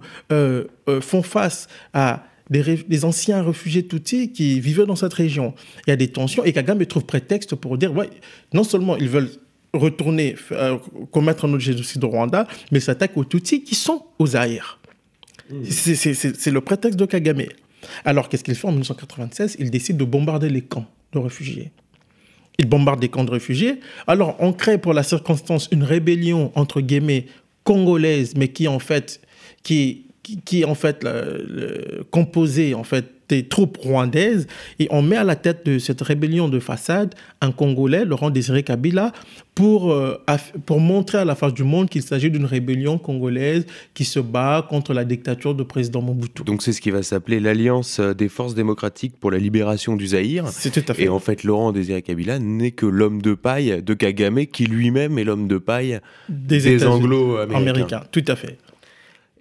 [1.01, 5.53] font face à des, anciens réfugiés Tutsis qui vivaient dans cette région.
[5.85, 8.09] Il y a des tensions et Kagame trouve prétexte pour dire, ouais,
[8.53, 9.29] non seulement ils veulent
[9.73, 10.77] retourner euh,
[11.11, 14.79] commettre un autre génocide au Rwanda, mais s'attaquent aux Tutsis qui sont aux Zaïre.
[15.51, 15.63] Mmh.
[15.65, 17.43] C'est le prétexte de Kagame.
[18.05, 21.71] Alors, qu'est-ce qu'il fait en 1996 Il décide de bombarder les camps de réfugiés.
[22.57, 23.79] Il bombarde des camps de réfugiés.
[24.05, 27.25] Alors, on crée pour la circonstance une rébellion, entre guillemets,
[27.63, 29.21] congolaise, mais qui, en fait,
[29.63, 34.47] qui qui, est en fait le, composé en fait des troupes rwandaises
[34.79, 38.63] et on met à la tête de cette rébellion de façade un Congolais, Laurent Désiré
[38.63, 39.13] Kabila,
[39.53, 40.19] pour, euh,
[40.65, 44.65] pour montrer à la face du monde qu'il s'agit d'une rébellion congolaise qui se bat
[44.67, 46.43] contre la dictature du président Mobutu.
[46.43, 50.47] Donc c'est ce qui va s'appeler l'Alliance des forces démocratiques pour la libération du Zaïre.
[50.47, 51.03] C'est tout à fait.
[51.03, 55.19] Et en fait, Laurent Désiré Kabila n'est que l'homme de paille de Kagame qui lui-même
[55.19, 55.99] est l'homme de paille
[56.29, 58.03] des, des anglo-américains.
[58.11, 58.57] Tout à fait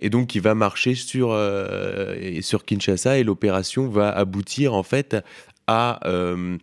[0.01, 5.17] et donc qui va marcher sur, euh, sur Kinshasa et l'opération va aboutir en fait
[5.67, 6.57] à, euh,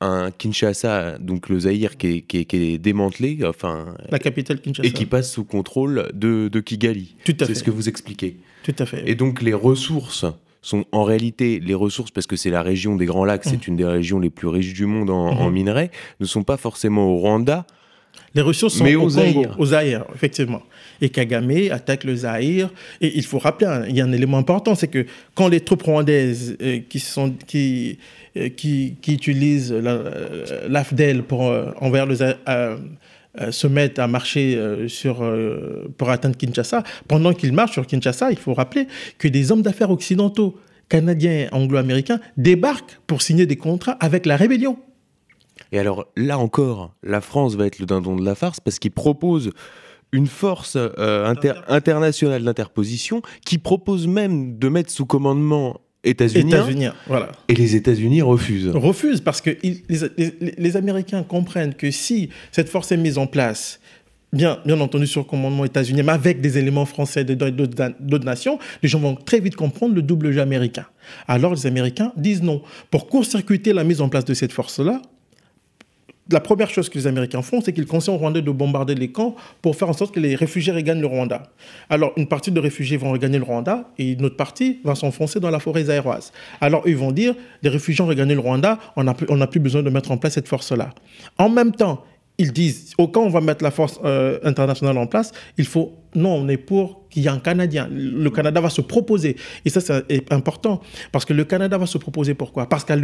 [0.00, 5.32] un Kinshasa, donc le Zaïre qui est, démantelé, enfin, la capitale Kinshasa, et qui passe
[5.32, 7.16] sous contrôle de, Kigali.
[7.24, 8.36] Tout à C'est ce que vous expliquez.
[8.62, 9.08] Tout à fait.
[9.08, 10.26] Et donc les ressources
[10.60, 13.70] sont en réalité les ressources parce que c'est la région des Grands Lacs, c'est mmh.
[13.70, 15.52] une des régions les plus riches du monde en, mmh.
[15.52, 17.66] minerais, ne sont pas forcément au Rwanda.
[18.36, 20.60] Les ressources sont au, Congo, au Zaïre, effectivement.
[21.00, 22.68] Et Kagame attaque le Zaïre.
[23.00, 25.84] Et il faut rappeler, il y a un élément important, c'est que quand les troupes
[25.84, 27.98] rwandaises euh, qui sont qui
[28.36, 32.14] euh, qui, qui utilisent euh, l'AFDEL pour envers le
[33.50, 34.58] se mettent à marcher
[34.88, 35.22] sur,
[35.98, 36.82] pour atteindre Kinshasa.
[37.06, 38.86] Pendant qu'ils marchent sur Kinshasa, il faut rappeler
[39.18, 40.58] que des hommes d'affaires occidentaux,
[40.88, 44.78] canadiens, anglo-américains, débarquent pour signer des contrats avec la rébellion.
[45.72, 48.92] Et alors là encore, la France va être le dindon de la farce parce qu'il
[48.92, 49.50] propose
[50.12, 51.34] une force euh,
[51.68, 56.52] internationale d'interposition qui propose même de mettre sous commandement États-Unis.
[57.06, 57.32] voilà.
[57.48, 58.68] Et les États-Unis refusent.
[58.68, 63.80] Refusent parce que les, Américains comprennent que si cette force est mise en place,
[64.32, 68.88] bien, bien entendu sur commandement États-Unis, mais avec des éléments français de d'autres nations, les
[68.88, 70.86] gens vont très vite comprendre le double jeu américain.
[71.26, 72.62] Alors les Américains disent non.
[72.90, 75.02] Pour court-circuiter la mise en place de cette force-là,
[76.30, 79.08] la première chose que les Américains font, c'est qu'ils conseillent aux Rwandais de bombarder les
[79.08, 81.44] camps pour faire en sorte que les réfugiés regagnent le Rwanda.
[81.88, 85.38] Alors, une partie de réfugiés vont regagner le Rwanda et une autre partie va s'enfoncer
[85.38, 86.32] dans la forêt zaïroise.
[86.60, 89.14] Alors, ils vont dire, les réfugiés ont regagné le Rwanda, on n'a
[89.46, 90.90] plus, besoin de mettre en place cette force-là.
[91.38, 92.02] En même temps,
[92.38, 95.64] ils disent, au cas où on va mettre la force euh, internationale en place, il
[95.64, 97.88] faut, non, on est pour qu'il y ait un Canadien.
[97.90, 99.36] Le Canada va se proposer.
[99.64, 100.80] Et ça, c'est important.
[101.12, 102.68] Parce que le Canada va se proposer pourquoi?
[102.68, 102.96] Parce qu'à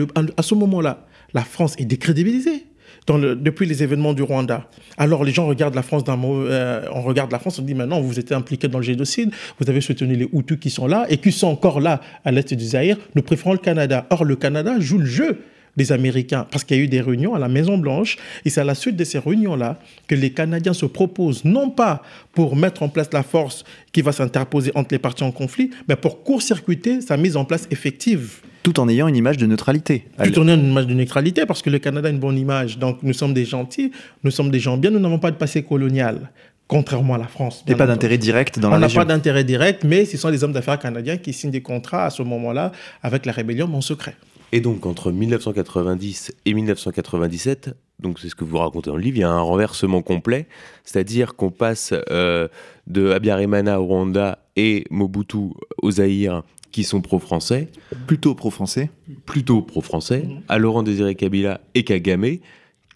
[0.43, 2.67] ce moment-là, la France est décrédibilisée
[3.09, 4.67] depuis les événements du Rwanda.
[4.97, 8.19] Alors les gens regardent la France euh, on regarde la France, on dit maintenant vous
[8.19, 11.33] êtes impliqué dans le génocide, vous avez soutenu les Hutus qui sont là et qui
[11.33, 14.07] sont encore là à l'est du Zaïre, nous préférons le Canada.
[14.11, 15.39] Or le Canada joue le jeu
[15.77, 18.65] des Américains, parce qu'il y a eu des réunions à la Maison-Blanche, et c'est à
[18.65, 22.91] la suite de ces réunions-là que les Canadiens se proposent, non pas pour mettre en
[22.91, 27.17] place la force qui va s'interposer entre les parties en conflit, mais pour court-circuiter sa
[27.17, 30.07] mise en place effective tout en ayant une image de neutralité.
[30.23, 32.79] Tout en ayant une image de neutralité, parce que le Canada a une bonne image.
[32.79, 33.93] Donc nous sommes des gentils,
[34.25, 36.31] nous sommes des gens bien, nous n'avons pas de passé colonial,
[36.69, 37.65] contrairement à la France.
[37.67, 39.01] Et pas d'intérêt direct dans la région.
[39.01, 41.63] On n'a pas d'intérêt direct, mais ce sont les hommes d'affaires canadiens qui signent des
[41.63, 44.17] contrats à ce moment-là avec la rébellion, mais en secret.
[44.53, 49.17] Et donc entre 1990 et 1997, donc c'est ce que vous racontez dans le livre,
[49.17, 50.47] il y a un renversement complet,
[50.85, 52.49] c'est-à-dire qu'on passe euh,
[52.87, 55.51] de Abiyarimana au Rwanda et Mobutu
[55.81, 56.43] au Zaïre
[56.73, 57.69] qui sont pro-français.
[58.07, 58.91] Plutôt pro-français.
[59.27, 60.25] Plutôt pro-français.
[60.27, 60.43] Mhm.
[60.49, 62.39] À Laurent Désiré Kabila et Kagame,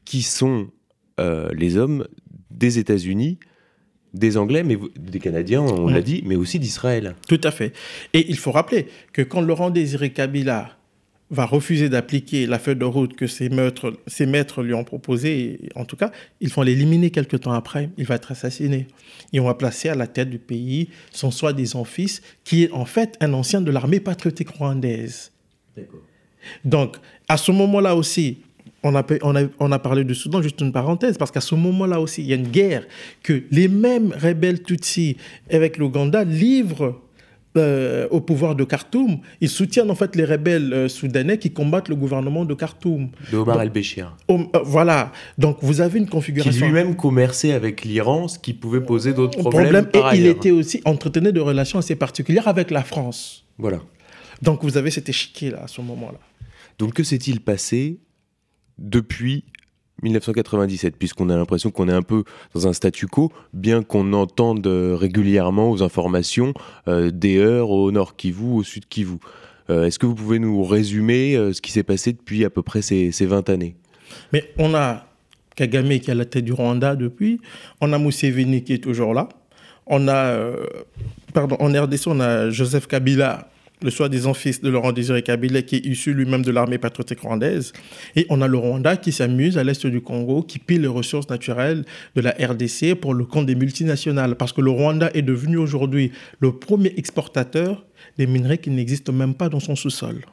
[0.04, 0.68] qui sont
[1.20, 2.07] euh, les hommes
[2.50, 3.38] des États-Unis,
[4.14, 7.14] des Anglais, mais des Canadiens, on l'a dit, mais aussi d'Israël.
[7.28, 7.74] Tout à fait.
[8.14, 10.70] Et il faut rappeler que quand Laurent Désiré Kabila
[11.31, 15.59] va refuser d'appliquer la feuille de route que ses maîtres, ses maîtres lui ont proposée,
[15.74, 18.87] en tout cas, ils vont l'éliminer quelques temps après, il va être assassiné.
[19.33, 22.85] Et on va placer à la tête du pays son soi-disant fils, qui est en
[22.85, 25.33] fait un ancien de l'armée patriotique rwandaise.
[26.64, 26.97] Donc,
[27.29, 28.39] à ce moment-là aussi,
[28.85, 31.57] on a, on, a, on a, parlé du Soudan, juste une parenthèse, parce qu'à ce
[31.57, 32.87] moment-là aussi, il y a une guerre
[33.24, 35.16] que les mêmes rebelles Tutsis
[35.51, 37.01] avec l'Ouganda livrent
[37.57, 41.88] euh, au pouvoir de Khartoum, ils soutiennent en fait les rebelles euh, soudanais qui combattent
[41.88, 43.11] le gouvernement de Khartoum.
[43.32, 44.16] De Omar el-Béchir.
[44.30, 45.12] Euh, voilà.
[45.38, 46.52] Donc vous avez une configuration.
[46.52, 49.88] Qui lui-même commerçait avec l'Iran, ce qui pouvait poser d'autres problèmes.
[49.94, 53.44] et il était aussi entretenait de relations assez particulières avec la France.
[53.59, 53.80] Voilà.
[54.42, 56.18] Donc vous avez cet échiquier là à ce moment-là.
[56.78, 58.00] Donc que s'est-il passé
[58.78, 59.44] depuis
[60.03, 62.24] 1997, puisqu'on a l'impression qu'on est un peu
[62.55, 66.53] dans un statu quo, bien qu'on entende régulièrement aux informations
[66.88, 69.16] euh, des heures au nord Kivu, au sud Kivu.
[69.70, 72.62] Euh, est-ce que vous pouvez nous résumer euh, ce qui s'est passé depuis à peu
[72.62, 73.74] près ces, ces 20 années?
[74.32, 75.07] Mais on a
[75.57, 77.40] Kagame qui est à la tête du Rwanda depuis,
[77.80, 79.28] on a Museveni qui est toujours là,
[79.86, 80.53] on a,
[81.32, 83.49] pardon, en RDC, on a Joseph Kabila
[83.83, 87.72] le soi-disant fils de Laurent Désiré Kabila, qui est issu lui-même de l'armée patriotique rwandaise.
[88.14, 91.29] Et on a le Rwanda qui s'amuse à l'est du Congo, qui pille les ressources
[91.29, 94.37] naturelles de la RDC pour le compte des multinationales.
[94.37, 99.35] Parce que le Rwanda est devenu aujourd'hui le premier exportateur des minerais qui n'existent même
[99.35, 100.24] pas dans son sous-sol.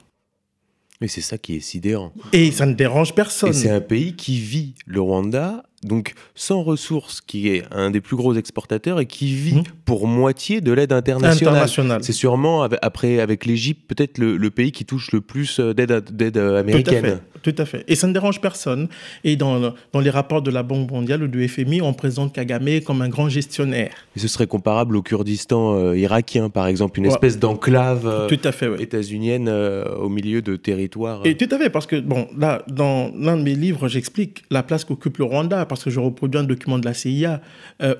[1.02, 2.14] Mais c'est ça qui est sidérant.
[2.32, 3.50] Et ça ne dérange personne.
[3.50, 8.01] Et c'est un pays qui vit, le Rwanda, donc sans ressources, qui est un des
[8.01, 9.63] plus gros exportateurs et qui vit mmh.
[9.86, 11.67] pour moitié de l'aide internationale.
[12.01, 17.19] C'est sûrement, après, avec l'Égypte, peut-être le, pays qui touche le plus d'aide américaine.
[17.41, 17.84] Tout à fait.
[17.88, 18.88] Et ça ne dérange personne.
[19.23, 22.81] Et dans, dans les rapports de la Banque mondiale ou du FMI, on présente Kagame
[22.86, 23.91] comme un grand gestionnaire.
[24.15, 28.39] Et ce serait comparable au Kurdistan euh, irakien, par exemple, une espèce d'enclave euh, tout
[28.43, 31.21] à fait, états-unienne euh, au milieu de territoires.
[31.25, 34.63] Et tout à fait, parce que, bon, là, dans l'un de mes livres, j'explique la
[34.63, 37.41] place qu'occupe le Rwanda, parce que je reproduis un document de la CIA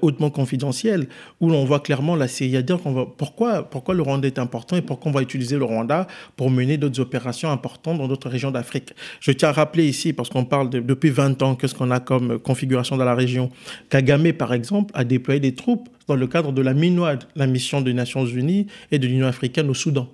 [0.02, 1.08] hautement confidentiel,
[1.42, 4.82] où l'on voit clairement la CIA dire qu'on va, pourquoi, le Rwanda est important et
[4.82, 8.94] pourquoi on va utiliser le Rwanda pour mener d'autres opérations importantes dans d'autres régions d'Afrique.
[9.20, 12.40] Je tiens à rappeler ici, parce qu'on parle depuis 20 ans, qu'est-ce qu'on a comme
[12.40, 13.50] configuration dans la région.
[13.90, 17.82] Kagame, par exemple, a déployé des troupes dans le cadre de la MINUAD, la mission
[17.82, 20.10] des Nations Unies et de l'Union africaine au Soudan.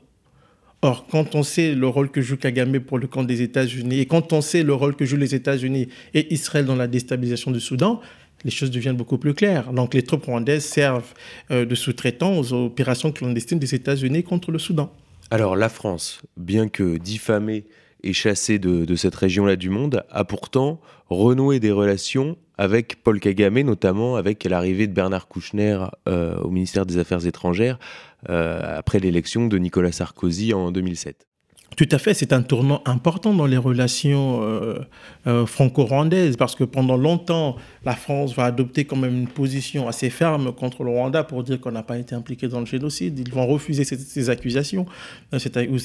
[0.82, 4.06] Or, quand on sait le rôle que joue Kagame pour le camp des États-Unis et
[4.06, 7.60] quand on sait le rôle que jouent les États-Unis et Israël dans la déstabilisation du
[7.60, 8.00] Soudan,
[8.46, 9.74] les choses deviennent beaucoup plus claires.
[9.74, 11.14] Donc, les troupes rwandaises servent
[11.52, 14.90] euh, de sous-traitants aux opérations clandestines des États-Unis contre le Soudan.
[15.32, 17.66] Alors, la France, bien que diffamée
[18.02, 23.60] et chassée de, cette région-là du monde, a pourtant renoué des relations avec Paul Kagame,
[23.60, 25.78] notamment avec l'arrivée de Bernard Kouchner
[26.08, 27.78] euh, au ministère des Affaires étrangères
[28.28, 31.29] après l'élection de Nicolas Sarkozy en 2007.
[31.76, 34.80] Tout à fait, c'est un tournant important dans les relations euh,
[35.28, 37.56] euh, franco-rwandaises parce que pendant longtemps,
[37.86, 41.60] la France va adopter quand même une position assez ferme contre le Rwanda pour dire
[41.60, 43.18] qu'on n'a pas été impliqué dans le génocide.
[43.20, 44.86] Ils vont refuser ces, accusations,
[45.34, 45.80] euh, ou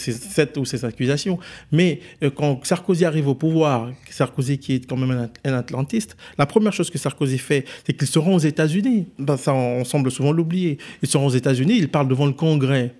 [0.64, 1.39] ces, accusations.
[1.70, 2.01] Mais
[2.35, 6.91] quand Sarkozy arrive au pouvoir, Sarkozy qui est quand même un, atlantiste, la première chose
[6.91, 9.07] que Sarkozy fait, c'est qu'il se rend aux États-Unis.
[9.18, 10.78] Ben, ça, on semble souvent l'oublier.
[11.03, 12.95] Il se rend aux États-Unis, il parle devant le Congrès.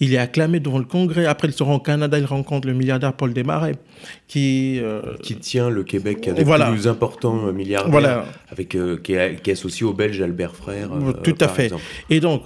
[0.00, 1.26] Il est acclamé devant le Congrès.
[1.26, 3.74] Après, il se rend au Canada, il rencontre le milliardaire Paul Desmarais,
[4.28, 4.78] qui...
[4.80, 6.70] Euh, qui tient le Québec avec voilà.
[6.70, 8.24] plus important milliardaire, voilà.
[8.50, 10.90] avec, euh, qui, est, associé au Belge Albert Frère.
[10.92, 11.72] Euh, Tout à fait.
[12.10, 12.42] Et donc,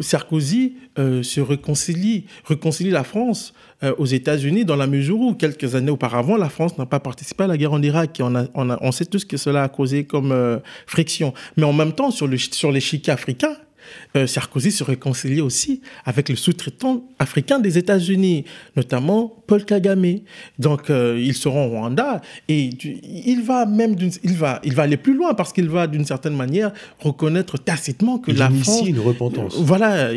[0.00, 3.52] Sarkozy se réconcilie, réconcilie la France
[3.98, 7.46] aux États-Unis dans la mesure où, quelques années auparavant, la France n'a pas participé à
[7.48, 8.20] la guerre en Irak.
[8.20, 11.34] Et on, a, on, a, on sait tout ce que cela a causé comme friction.
[11.56, 13.56] Mais en même temps, sur l'échiquier sur africain,
[14.16, 18.44] euh, Sarkozy se réconciliait aussi avec le sous-traitant africain des États-Unis,
[18.76, 20.20] notamment Paul Kagame.
[20.58, 22.70] Donc, euh, il se rend au Rwanda et
[23.26, 26.36] il va même il va, il va aller plus loin parce qu'il va d'une certaine
[26.36, 28.82] manière reconnaître tacitement que la France.
[28.86, 29.56] une repentance.
[29.56, 30.10] Euh, voilà,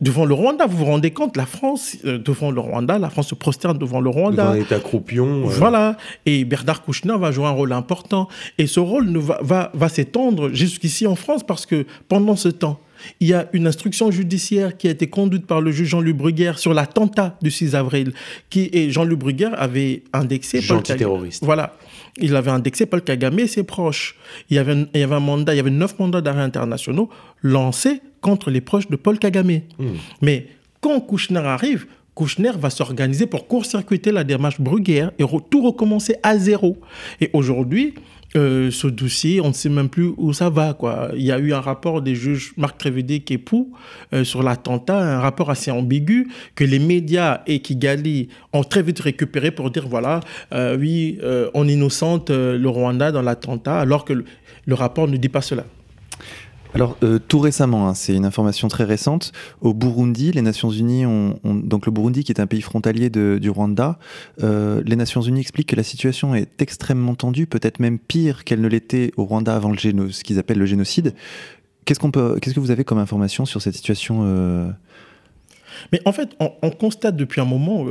[0.00, 3.34] devant le Rwanda, vous vous rendez compte, la France, devant le Rwanda, la France se
[3.34, 4.44] prosterne devant le Rwanda.
[4.44, 5.42] Devant un État croupion.
[5.44, 8.28] Voilà, et Bernard Kouchner va jouer un rôle important.
[8.58, 12.48] Et ce rôle ne va, va, va s'étendre jusqu'ici en France parce que pendant ce
[12.48, 12.80] temps,
[13.20, 16.58] il y a une instruction judiciaire qui a été conduite par le juge Jean-Luc Bruguière
[16.58, 18.12] sur l'attentat du 6 avril,
[18.50, 21.44] qui et Jean-Luc Bruguière avait indexé terroriste.
[21.44, 21.76] Voilà.
[22.18, 24.16] Il avait indexé Paul Kagame et ses proches.
[24.50, 27.10] Il y avait, il y avait un mandat, il y avait neuf mandats d'arrêt internationaux
[27.42, 29.60] lancés contre les proches de Paul Kagame.
[29.78, 29.96] Hmm.
[30.22, 30.46] Mais
[30.80, 36.38] quand Kouchner arrive, Kouchner va s'organiser pour court-circuiter la démarche Bruguière et tout recommencer à
[36.38, 36.76] zéro.
[37.20, 37.94] Et aujourd'hui,
[38.36, 40.76] euh, ce dossier, on ne sait même plus où ça va.
[41.14, 43.72] Il y a eu un rapport des juges Marc Trévédé et Pou
[44.12, 48.98] euh, sur l'attentat, un rapport assez ambigu que les médias et Kigali ont très vite
[48.98, 50.20] récupéré pour dire voilà,
[50.52, 51.18] euh, oui,
[51.54, 54.24] on innocente le Rwanda dans l'attentat, alors que
[54.66, 55.64] le rapport ne dit pas cela.
[56.74, 61.06] Alors, euh, tout récemment, hein, c'est une information très récente, au Burundi, les Nations Unies
[61.06, 63.96] ont, donc le Burundi qui est un pays frontalier du Rwanda,
[64.42, 68.60] euh, les Nations Unies expliquent que la situation est extrêmement tendue, peut-être même pire qu'elle
[68.60, 71.14] ne l'était au Rwanda avant le géno, ce qu'ils appellent le génocide.
[71.84, 74.68] Qu'est-ce qu'on peut, qu'est-ce que vous avez comme information sur cette situation euh?
[75.92, 77.84] Mais en fait, on, constate depuis un moment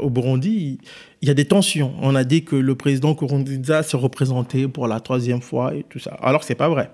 [0.00, 0.78] au Burundi,
[1.20, 1.92] il y a des tensions.
[2.00, 5.98] On a dit que le président Nkurunziza se représentait pour la troisième fois et tout
[5.98, 6.16] ça.
[6.22, 6.90] Alors c'est pas vrai.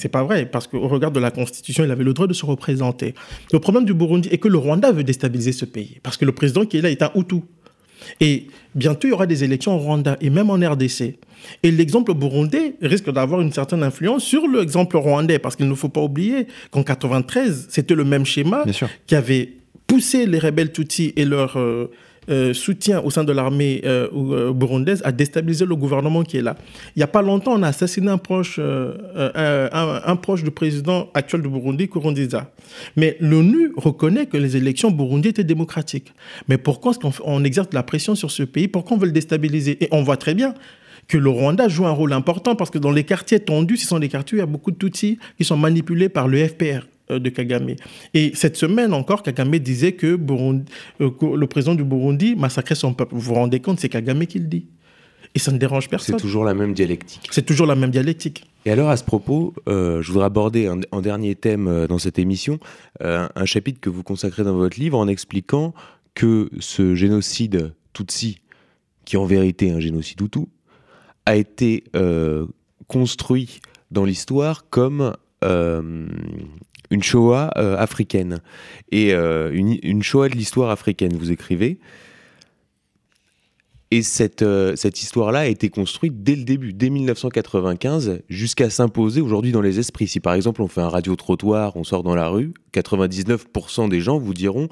[0.00, 2.46] C'est pas vrai, parce qu'au regard de la Constitution, il avait le droit de se
[2.46, 3.14] représenter.
[3.52, 6.32] Le problème du Burundi est que le Rwanda veut déstabiliser ce pays, parce que le
[6.32, 7.42] président qui est là est un Hutu.
[8.18, 11.18] Et bientôt, il y aura des élections au Rwanda et même en RDC.
[11.62, 15.90] Et l'exemple burundais risque d'avoir une certaine influence sur l'exemple rwandais, parce qu'il ne faut
[15.90, 18.64] pas oublier qu'en 93, c'était le même schéma
[19.06, 19.52] qui avait
[19.86, 21.90] poussé les rebelles Tutsis et leurs euh,
[22.28, 26.42] euh, soutien au sein de l'armée euh, euh, burundaise à déstabiliser le gouvernement qui est
[26.42, 26.54] là.
[26.94, 31.42] Il n'y a pas longtemps, on a assassiné un proche, un, proche du président actuel
[31.42, 32.50] du Burundi, Kurundiza.
[32.96, 36.12] Mais l'ONU reconnaît que les élections Burundi étaient démocratiques.
[36.48, 38.68] Mais pourquoi est-ce qu'on exerce la pression sur ce pays?
[38.68, 39.82] Pourquoi on veut le déstabiliser?
[39.82, 40.54] Et on voit très bien
[41.08, 43.98] que le Rwanda joue un rôle important parce que dans les quartiers tendus, ce sont
[43.98, 46.86] des quartiers où il y a beaucoup de Tutsis qui sont manipulés par le FPR.
[47.10, 47.74] Euh, de Kagame.
[48.14, 53.14] Et cette semaine encore, Kagame disait que, euh, le président du Burundi massacrait son peuple.
[53.14, 54.66] Vous vous rendez compte, c'est Kagame qui le dit.
[55.34, 56.16] Et ça ne dérange personne.
[56.16, 57.28] C'est toujours la même dialectique.
[57.30, 58.44] C'est toujours la même dialectique.
[58.66, 62.18] Et alors, à ce propos, euh, je voudrais aborder en, dernier thème euh, dans cette
[62.18, 62.58] émission
[63.02, 65.72] euh, un chapitre que vous consacrez dans votre livre en expliquant
[66.14, 68.40] que ce génocide Tutsi,
[69.04, 70.46] qui est en vérité un génocide Hutu,
[71.26, 71.84] a été
[72.88, 78.40] construit dans l'histoire comme une Shoah africaine.
[78.90, 81.78] Et une, une Shoah de l'histoire africaine, vous écrivez.
[83.92, 89.20] Et cette, euh, cette histoire-là a été construite dès le début, dès 1995, jusqu'à s'imposer
[89.20, 90.06] aujourd'hui dans les esprits.
[90.06, 94.18] Si par exemple on fait un radio-trottoir, on sort dans la rue, 99% des gens
[94.18, 94.68] vous diront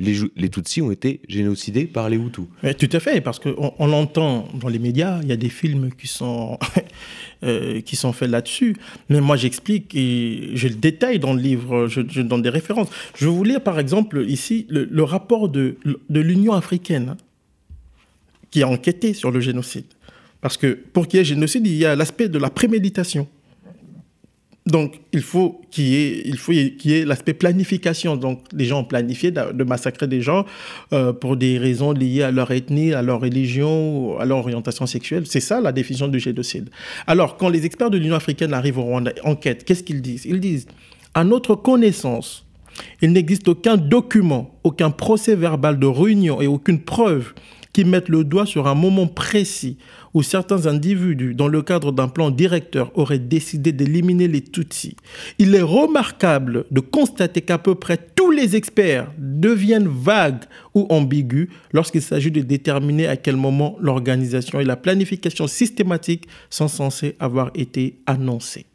[0.00, 2.46] les, les Tutsis ont été génocidés par les Hutus.
[2.78, 5.90] tout à fait, parce qu'on on l'entend dans les médias, il y a des films
[5.92, 6.58] qui sont,
[7.44, 8.76] euh, qui sont faits là-dessus.
[9.08, 12.88] Mais moi, j'explique et je le détaille dans le livre, je, donne des références.
[13.16, 17.16] Je vous lire, par exemple, ici, le, rapport de, de l'Union africaine
[18.50, 19.86] qui a enquêté sur le génocide.
[20.40, 23.28] Parce que pour qu'il y ait génocide, il y a l'aspect de la préméditation.
[24.66, 28.16] Donc, il faut qu'il y ait, l'aspect planification.
[28.16, 30.46] Donc, les gens ont planifié de, massacrer des gens
[30.94, 35.24] euh, pour des raisons liées à leur ethnie, à leur religion, à leur orientation sexuelle.
[35.26, 36.70] C'est ça la définition du génocide.
[37.06, 40.24] Alors, quand les experts de l'Union africaine arrivent au Rwanda, enquêtent, qu'est-ce qu'ils disent?
[40.24, 40.66] Ils disent,
[41.12, 42.46] à notre connaissance,
[43.02, 47.34] il n'existe aucun document, aucun procès verbal de réunion et aucune preuve
[47.74, 49.76] qui mettent le doigt sur un moment précis
[50.14, 54.96] où certains individus, dans le cadre d'un plan directeur, auraient décidé d'éliminer les Tutsis.
[55.38, 60.44] Il est remarquable de constater qu'à peu près tous les experts deviennent vagues
[60.74, 66.68] ou ambigus lorsqu'il s'agit de déterminer à quel moment l'organisation et la planification systématique sont
[66.68, 68.66] censées avoir été annoncées.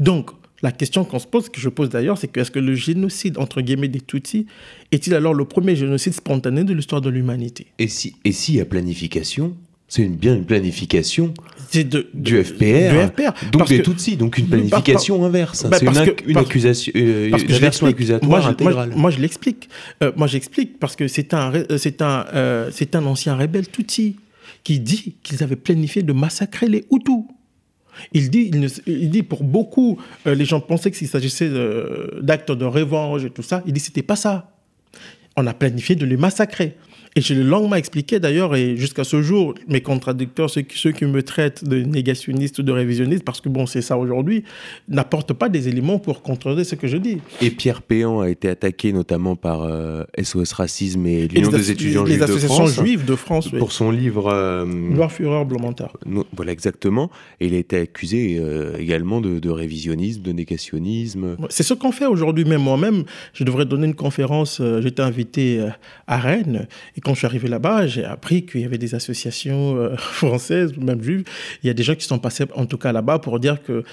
[0.00, 0.30] Donc,
[0.62, 3.36] la question qu'on se pose, que je pose d'ailleurs, c'est que est-ce que le génocide,
[3.38, 4.46] entre guillemets, des Tutsis,
[4.90, 7.66] est-il alors le premier génocide spontané de l'histoire de l'humanité?
[7.78, 9.54] Et s'il si, et y a planification
[9.88, 11.32] c'est une, bien une planification
[11.74, 15.66] de, du FPR, donc des Tutsis, donc une planification inverse.
[15.70, 15.82] c'est
[16.26, 18.92] une, accusation, euh, une version accusatoire moi, je, intégrale.
[18.96, 19.68] Moi, je l'explique.
[20.02, 24.16] Euh, moi, j'explique parce que c'est un, c'est un, euh, c'est un ancien rebelle Tutsi
[24.64, 27.24] qui dit qu'ils avaient planifié de massacrer les Hutus.
[28.12, 28.50] Il dit,
[28.86, 31.50] il, dit pour beaucoup, euh, les gens pensaient que s'il s'agissait
[32.20, 34.52] d'actes de, revanche et tout ça, il dit c'était pas ça.
[35.36, 36.76] On a planifié de les massacrer.
[37.16, 40.92] Et je l'ai longuement expliqué d'ailleurs, et jusqu'à ce jour, mes contradicteurs, ceux qui, ceux
[40.92, 44.44] qui me traitent de négationniste ou de révisionniste, parce que bon, c'est ça aujourd'hui,
[44.86, 47.22] n'apportent pas des éléments pour contredire ce que je dis.
[47.40, 49.66] Et Pierre Péan a été attaqué notamment par
[50.22, 52.28] SOS euh, Racisme et l'Union des étudiants juifs de France.
[52.28, 54.26] Les associations juives de France, Pour son livre.
[54.30, 55.96] Euh, Noir Fureur Blomentard.
[56.34, 57.10] voilà, exactement.
[57.40, 61.38] Et il a été accusé euh, également de, de, révisionnisme, de négationnisme.
[61.48, 63.04] C'est ce qu'on fait aujourd'hui, même moi-même.
[63.32, 65.66] Je devrais donner une conférence, j'étais invité
[66.06, 69.76] à Rennes, et quand je suis arrivé là-bas, j'ai appris qu'il y avait des associations
[69.76, 71.22] euh, françaises, même juives.
[71.62, 73.84] Il y a des gens qui sont passés, en tout cas là-bas, pour dire que,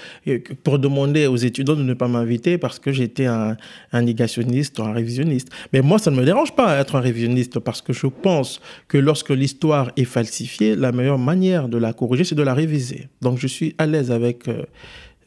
[0.64, 3.56] pour demander aux étudiants de ne pas m'inviter parce que j'étais un,
[3.92, 5.48] négationniste ou un révisionniste.
[5.72, 8.98] Mais moi, ça ne me dérange pas d'être un révisionniste parce que je pense que
[8.98, 13.06] lorsque l'histoire est falsifiée, la meilleure manière de la corriger, c'est de la réviser.
[13.22, 14.64] Donc, je suis à l'aise avec euh,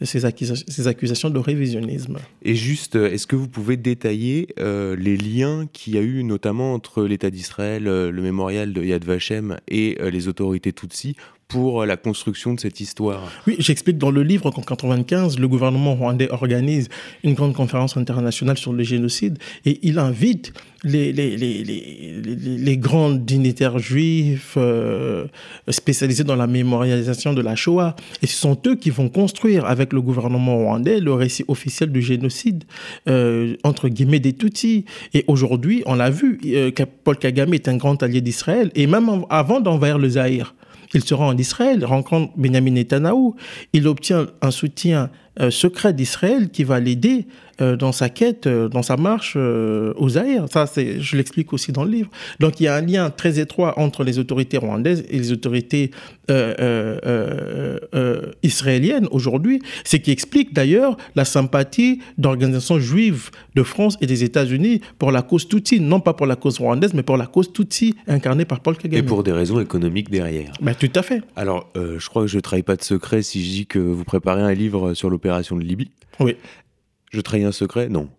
[0.05, 2.17] ces, accusations de révisionnisme.
[2.43, 6.23] Et juste, euh, est-ce que vous pouvez détailler euh, les liens qu'il y a eu
[6.23, 11.15] notamment entre l'État d'Israël, euh, le mémorial de Yad Vashem et les autorités Tutsi
[11.47, 15.95] pour la construction de cette histoire Oui, j'explique dans le livre qu'en 1995, le gouvernement
[15.95, 16.89] rwandais organise
[17.23, 24.55] une grande conférence internationale sur le génocide et il invite les, les grands dignitaires juifs
[24.57, 25.25] euh,
[25.69, 27.95] spécialisés dans la mémorialisation de la Shoah.
[28.21, 32.01] Et ce sont eux qui vont construire avec le gouvernement rwandais le récit officiel du
[32.01, 32.65] génocide,
[33.07, 34.85] euh, entre guillemets, des Tutsis.
[35.13, 36.71] Et aujourd'hui, on l'a vu, euh,
[37.03, 40.55] Paul Kagame est un grand allié d'Israël et même avant d'envahir le Zaïre,
[40.93, 43.33] il se rend en Israël, rencontre Benjamin Netanyahu,
[43.73, 45.09] il obtient un soutien
[45.39, 47.27] euh, secret d'Israël qui va l'aider
[47.59, 50.45] dans sa quête, euh, dans sa marche aux Zaïre.
[50.51, 52.09] Ça, c'est, je l'explique aussi dans le livre.
[52.39, 55.91] Donc, il y a un lien très étroit entre les autorités rwandaises et les autorités
[58.43, 64.81] israéliennes aujourd'hui, ce qui explique d'ailleurs la sympathie d'organisations juives de France et des États-Unis
[64.99, 67.95] pour la cause Tutsi, non pas pour la cause rwandaise, mais pour la cause Tutsi
[68.07, 68.99] incarnée par Paul Kagame.
[68.99, 70.51] Et pour des raisons économiques derrière.
[70.61, 71.21] Ben, tout à fait.
[71.35, 74.03] Alors, je crois que je ne trahis pas de secret si je dis que vous
[74.03, 75.91] préparez un livre sur l'opération de Libye.
[76.19, 76.35] Oui.
[77.11, 78.09] Je trahis un secret Non.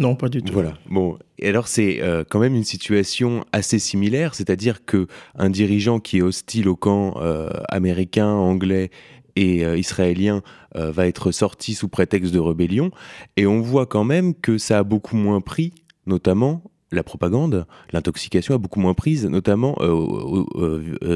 [0.00, 0.54] Non, pas du tout.
[0.54, 0.72] Voilà.
[0.88, 6.00] Bon, et alors c'est euh, quand même une situation assez similaire, c'est-à-dire que un dirigeant
[6.00, 8.90] qui est hostile au camp euh, américain, anglais
[9.36, 10.42] et euh, israélien
[10.74, 12.92] va être sorti sous prétexte de rébellion,
[13.36, 15.74] et on voit quand même que ça a beaucoup moins pris,
[16.06, 16.62] notamment
[16.92, 19.76] la propagande, l'intoxication a beaucoup moins prise, notamment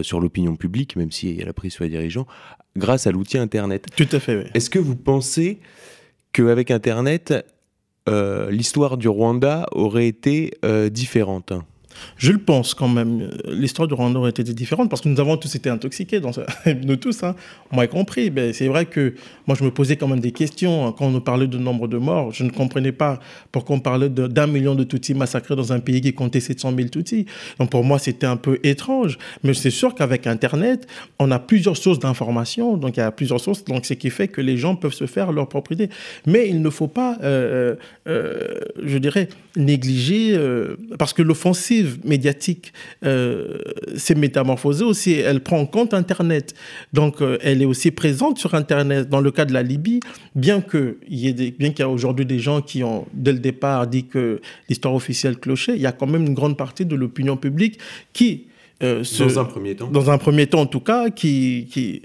[0.03, 2.27] sur l'opinion publique, même si elle a pris sur les dirigeants,
[2.77, 3.87] grâce à l'outil Internet.
[3.97, 4.45] Tout à fait, oui.
[4.55, 5.61] Est-ce que vous pensez
[6.35, 7.32] qu'avec Internet,
[8.07, 10.53] l'histoire du Rwanda aurait été
[10.91, 11.55] différente
[12.16, 13.30] je le pense quand même.
[13.49, 16.20] L'histoire du Rwanda aurait été différente parce que nous avons tous été intoxiqués,
[16.84, 17.34] nous tous, hein,
[17.72, 18.30] moi y compris.
[18.30, 19.14] Ben, c'est vrai que
[19.47, 21.99] moi, je me posais quand même des questions quand on nous parlait de nombre de
[21.99, 22.32] morts.
[22.32, 23.20] Je ne comprenais pas
[23.53, 26.88] pourquoi on parlait d'un million de Tutsis massacrés dans un pays qui comptait 700 000
[26.88, 27.26] Tutsis.
[27.59, 29.18] Donc pour moi, c'était un peu étrange.
[29.42, 30.86] Mais c'est sûr qu'avec Internet,
[31.18, 32.76] on a plusieurs sources d'informations.
[32.76, 33.64] Donc il y a plusieurs sources.
[33.64, 35.90] Donc ce qui fait que les gens peuvent se faire leur propre idée.
[36.26, 37.74] Mais il ne faut pas, euh,
[38.09, 42.72] euh, je dirais, négliger, euh, parce que l'offensive médiatique
[43.05, 43.59] euh,
[43.97, 45.12] s'est métamorphosée aussi.
[45.12, 46.55] Elle prend en compte Internet.
[46.93, 49.09] Donc, euh, elle est aussi présente sur Internet.
[49.09, 50.01] Dans le cas de la Libye,
[50.35, 53.39] bien qu'il y ait, bien qu'il y a aujourd'hui des gens qui ont, dès le
[53.39, 56.95] départ, dit que l'histoire officielle clochait, il y a quand même une grande partie de
[56.95, 57.78] l'opinion publique
[58.12, 58.47] qui
[58.82, 62.03] euh, dans un premier temps Dans un premier temps, en tout cas, qui, qui,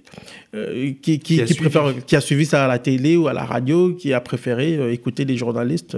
[1.01, 3.93] qui, qui, a préfère, qui, a suivi ça à la télé ou à la radio,
[3.95, 5.97] qui a préféré écouter les journalistes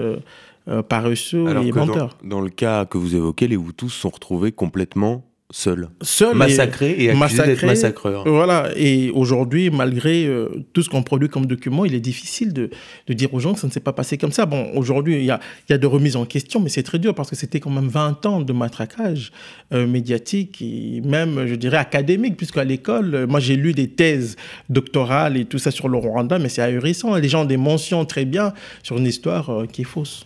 [0.67, 2.17] euh, paresseux et menteurs.
[2.23, 5.89] Dans, dans, le cas que vous évoquez, les Hutus sont retrouvés complètement seuls.
[6.01, 6.35] Seuls.
[6.35, 8.23] Massacrés et, accusés d'être massacreurs.
[8.25, 8.69] Voilà.
[8.75, 12.69] Et aujourd'hui, malgré euh, tout ce qu'on produit comme document, il est difficile de,
[13.07, 14.45] de, dire aux gens que ça ne s'est pas passé comme ça.
[14.45, 15.39] Bon, aujourd'hui, il y a,
[15.69, 17.87] y a de remises en question, mais c'est très dur parce que c'était quand même
[17.87, 19.31] 20 ans de matraquage
[19.73, 24.37] euh, médiatique et même, je dirais, académique, puisqu'à l'école, euh, moi, j'ai lu des thèses
[24.69, 27.15] doctorales et tout ça sur le Rwanda, mais c'est ahurissant.
[27.15, 28.53] Les gens ont des mentions très bien
[28.83, 30.25] sur une histoire qui est fausse.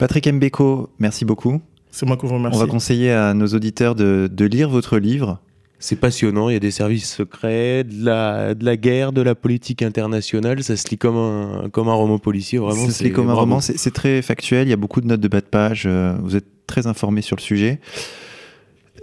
[0.00, 1.60] Patrick Mbeko, merci beaucoup.
[1.90, 2.56] C'est moi qui vous remercie.
[2.56, 5.38] On va conseiller à nos auditeurs de, lire votre livre.
[5.78, 9.34] C'est passionnant, il y a des services secrets, de la, de la guerre, de la
[9.34, 12.86] politique internationale, ça se lit comme un, comme un roman policier, vraiment.
[12.86, 15.20] Ça se lit comme un roman, c'est très factuel, il y a beaucoup de notes
[15.20, 17.78] de bas de page, euh, vous êtes très informé sur le sujet.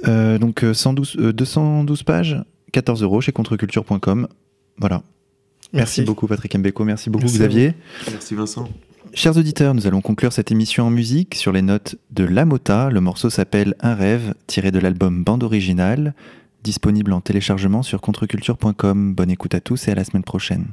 [0.08, 2.38] Euh, donc 112, euh, 212 pages,
[2.72, 4.28] 14 euros chez contreculture.com.
[4.80, 5.04] Voilà.
[5.74, 6.02] Merci.
[6.04, 7.74] beaucoup Patrick Mbeko, merci beaucoup Xavier.
[8.12, 8.68] Merci Vincent.
[9.18, 12.92] Chers auditeurs, nous allons conclure cette émission en musique sur les notes de La Mota.
[12.92, 16.14] Le morceau s'appelle Un rêve, tiré de l'album Bande originale,
[16.64, 19.16] disponible en téléchargement sur contreculture.com.
[19.16, 20.68] Bonne écoute à tous et à la semaine prochaine.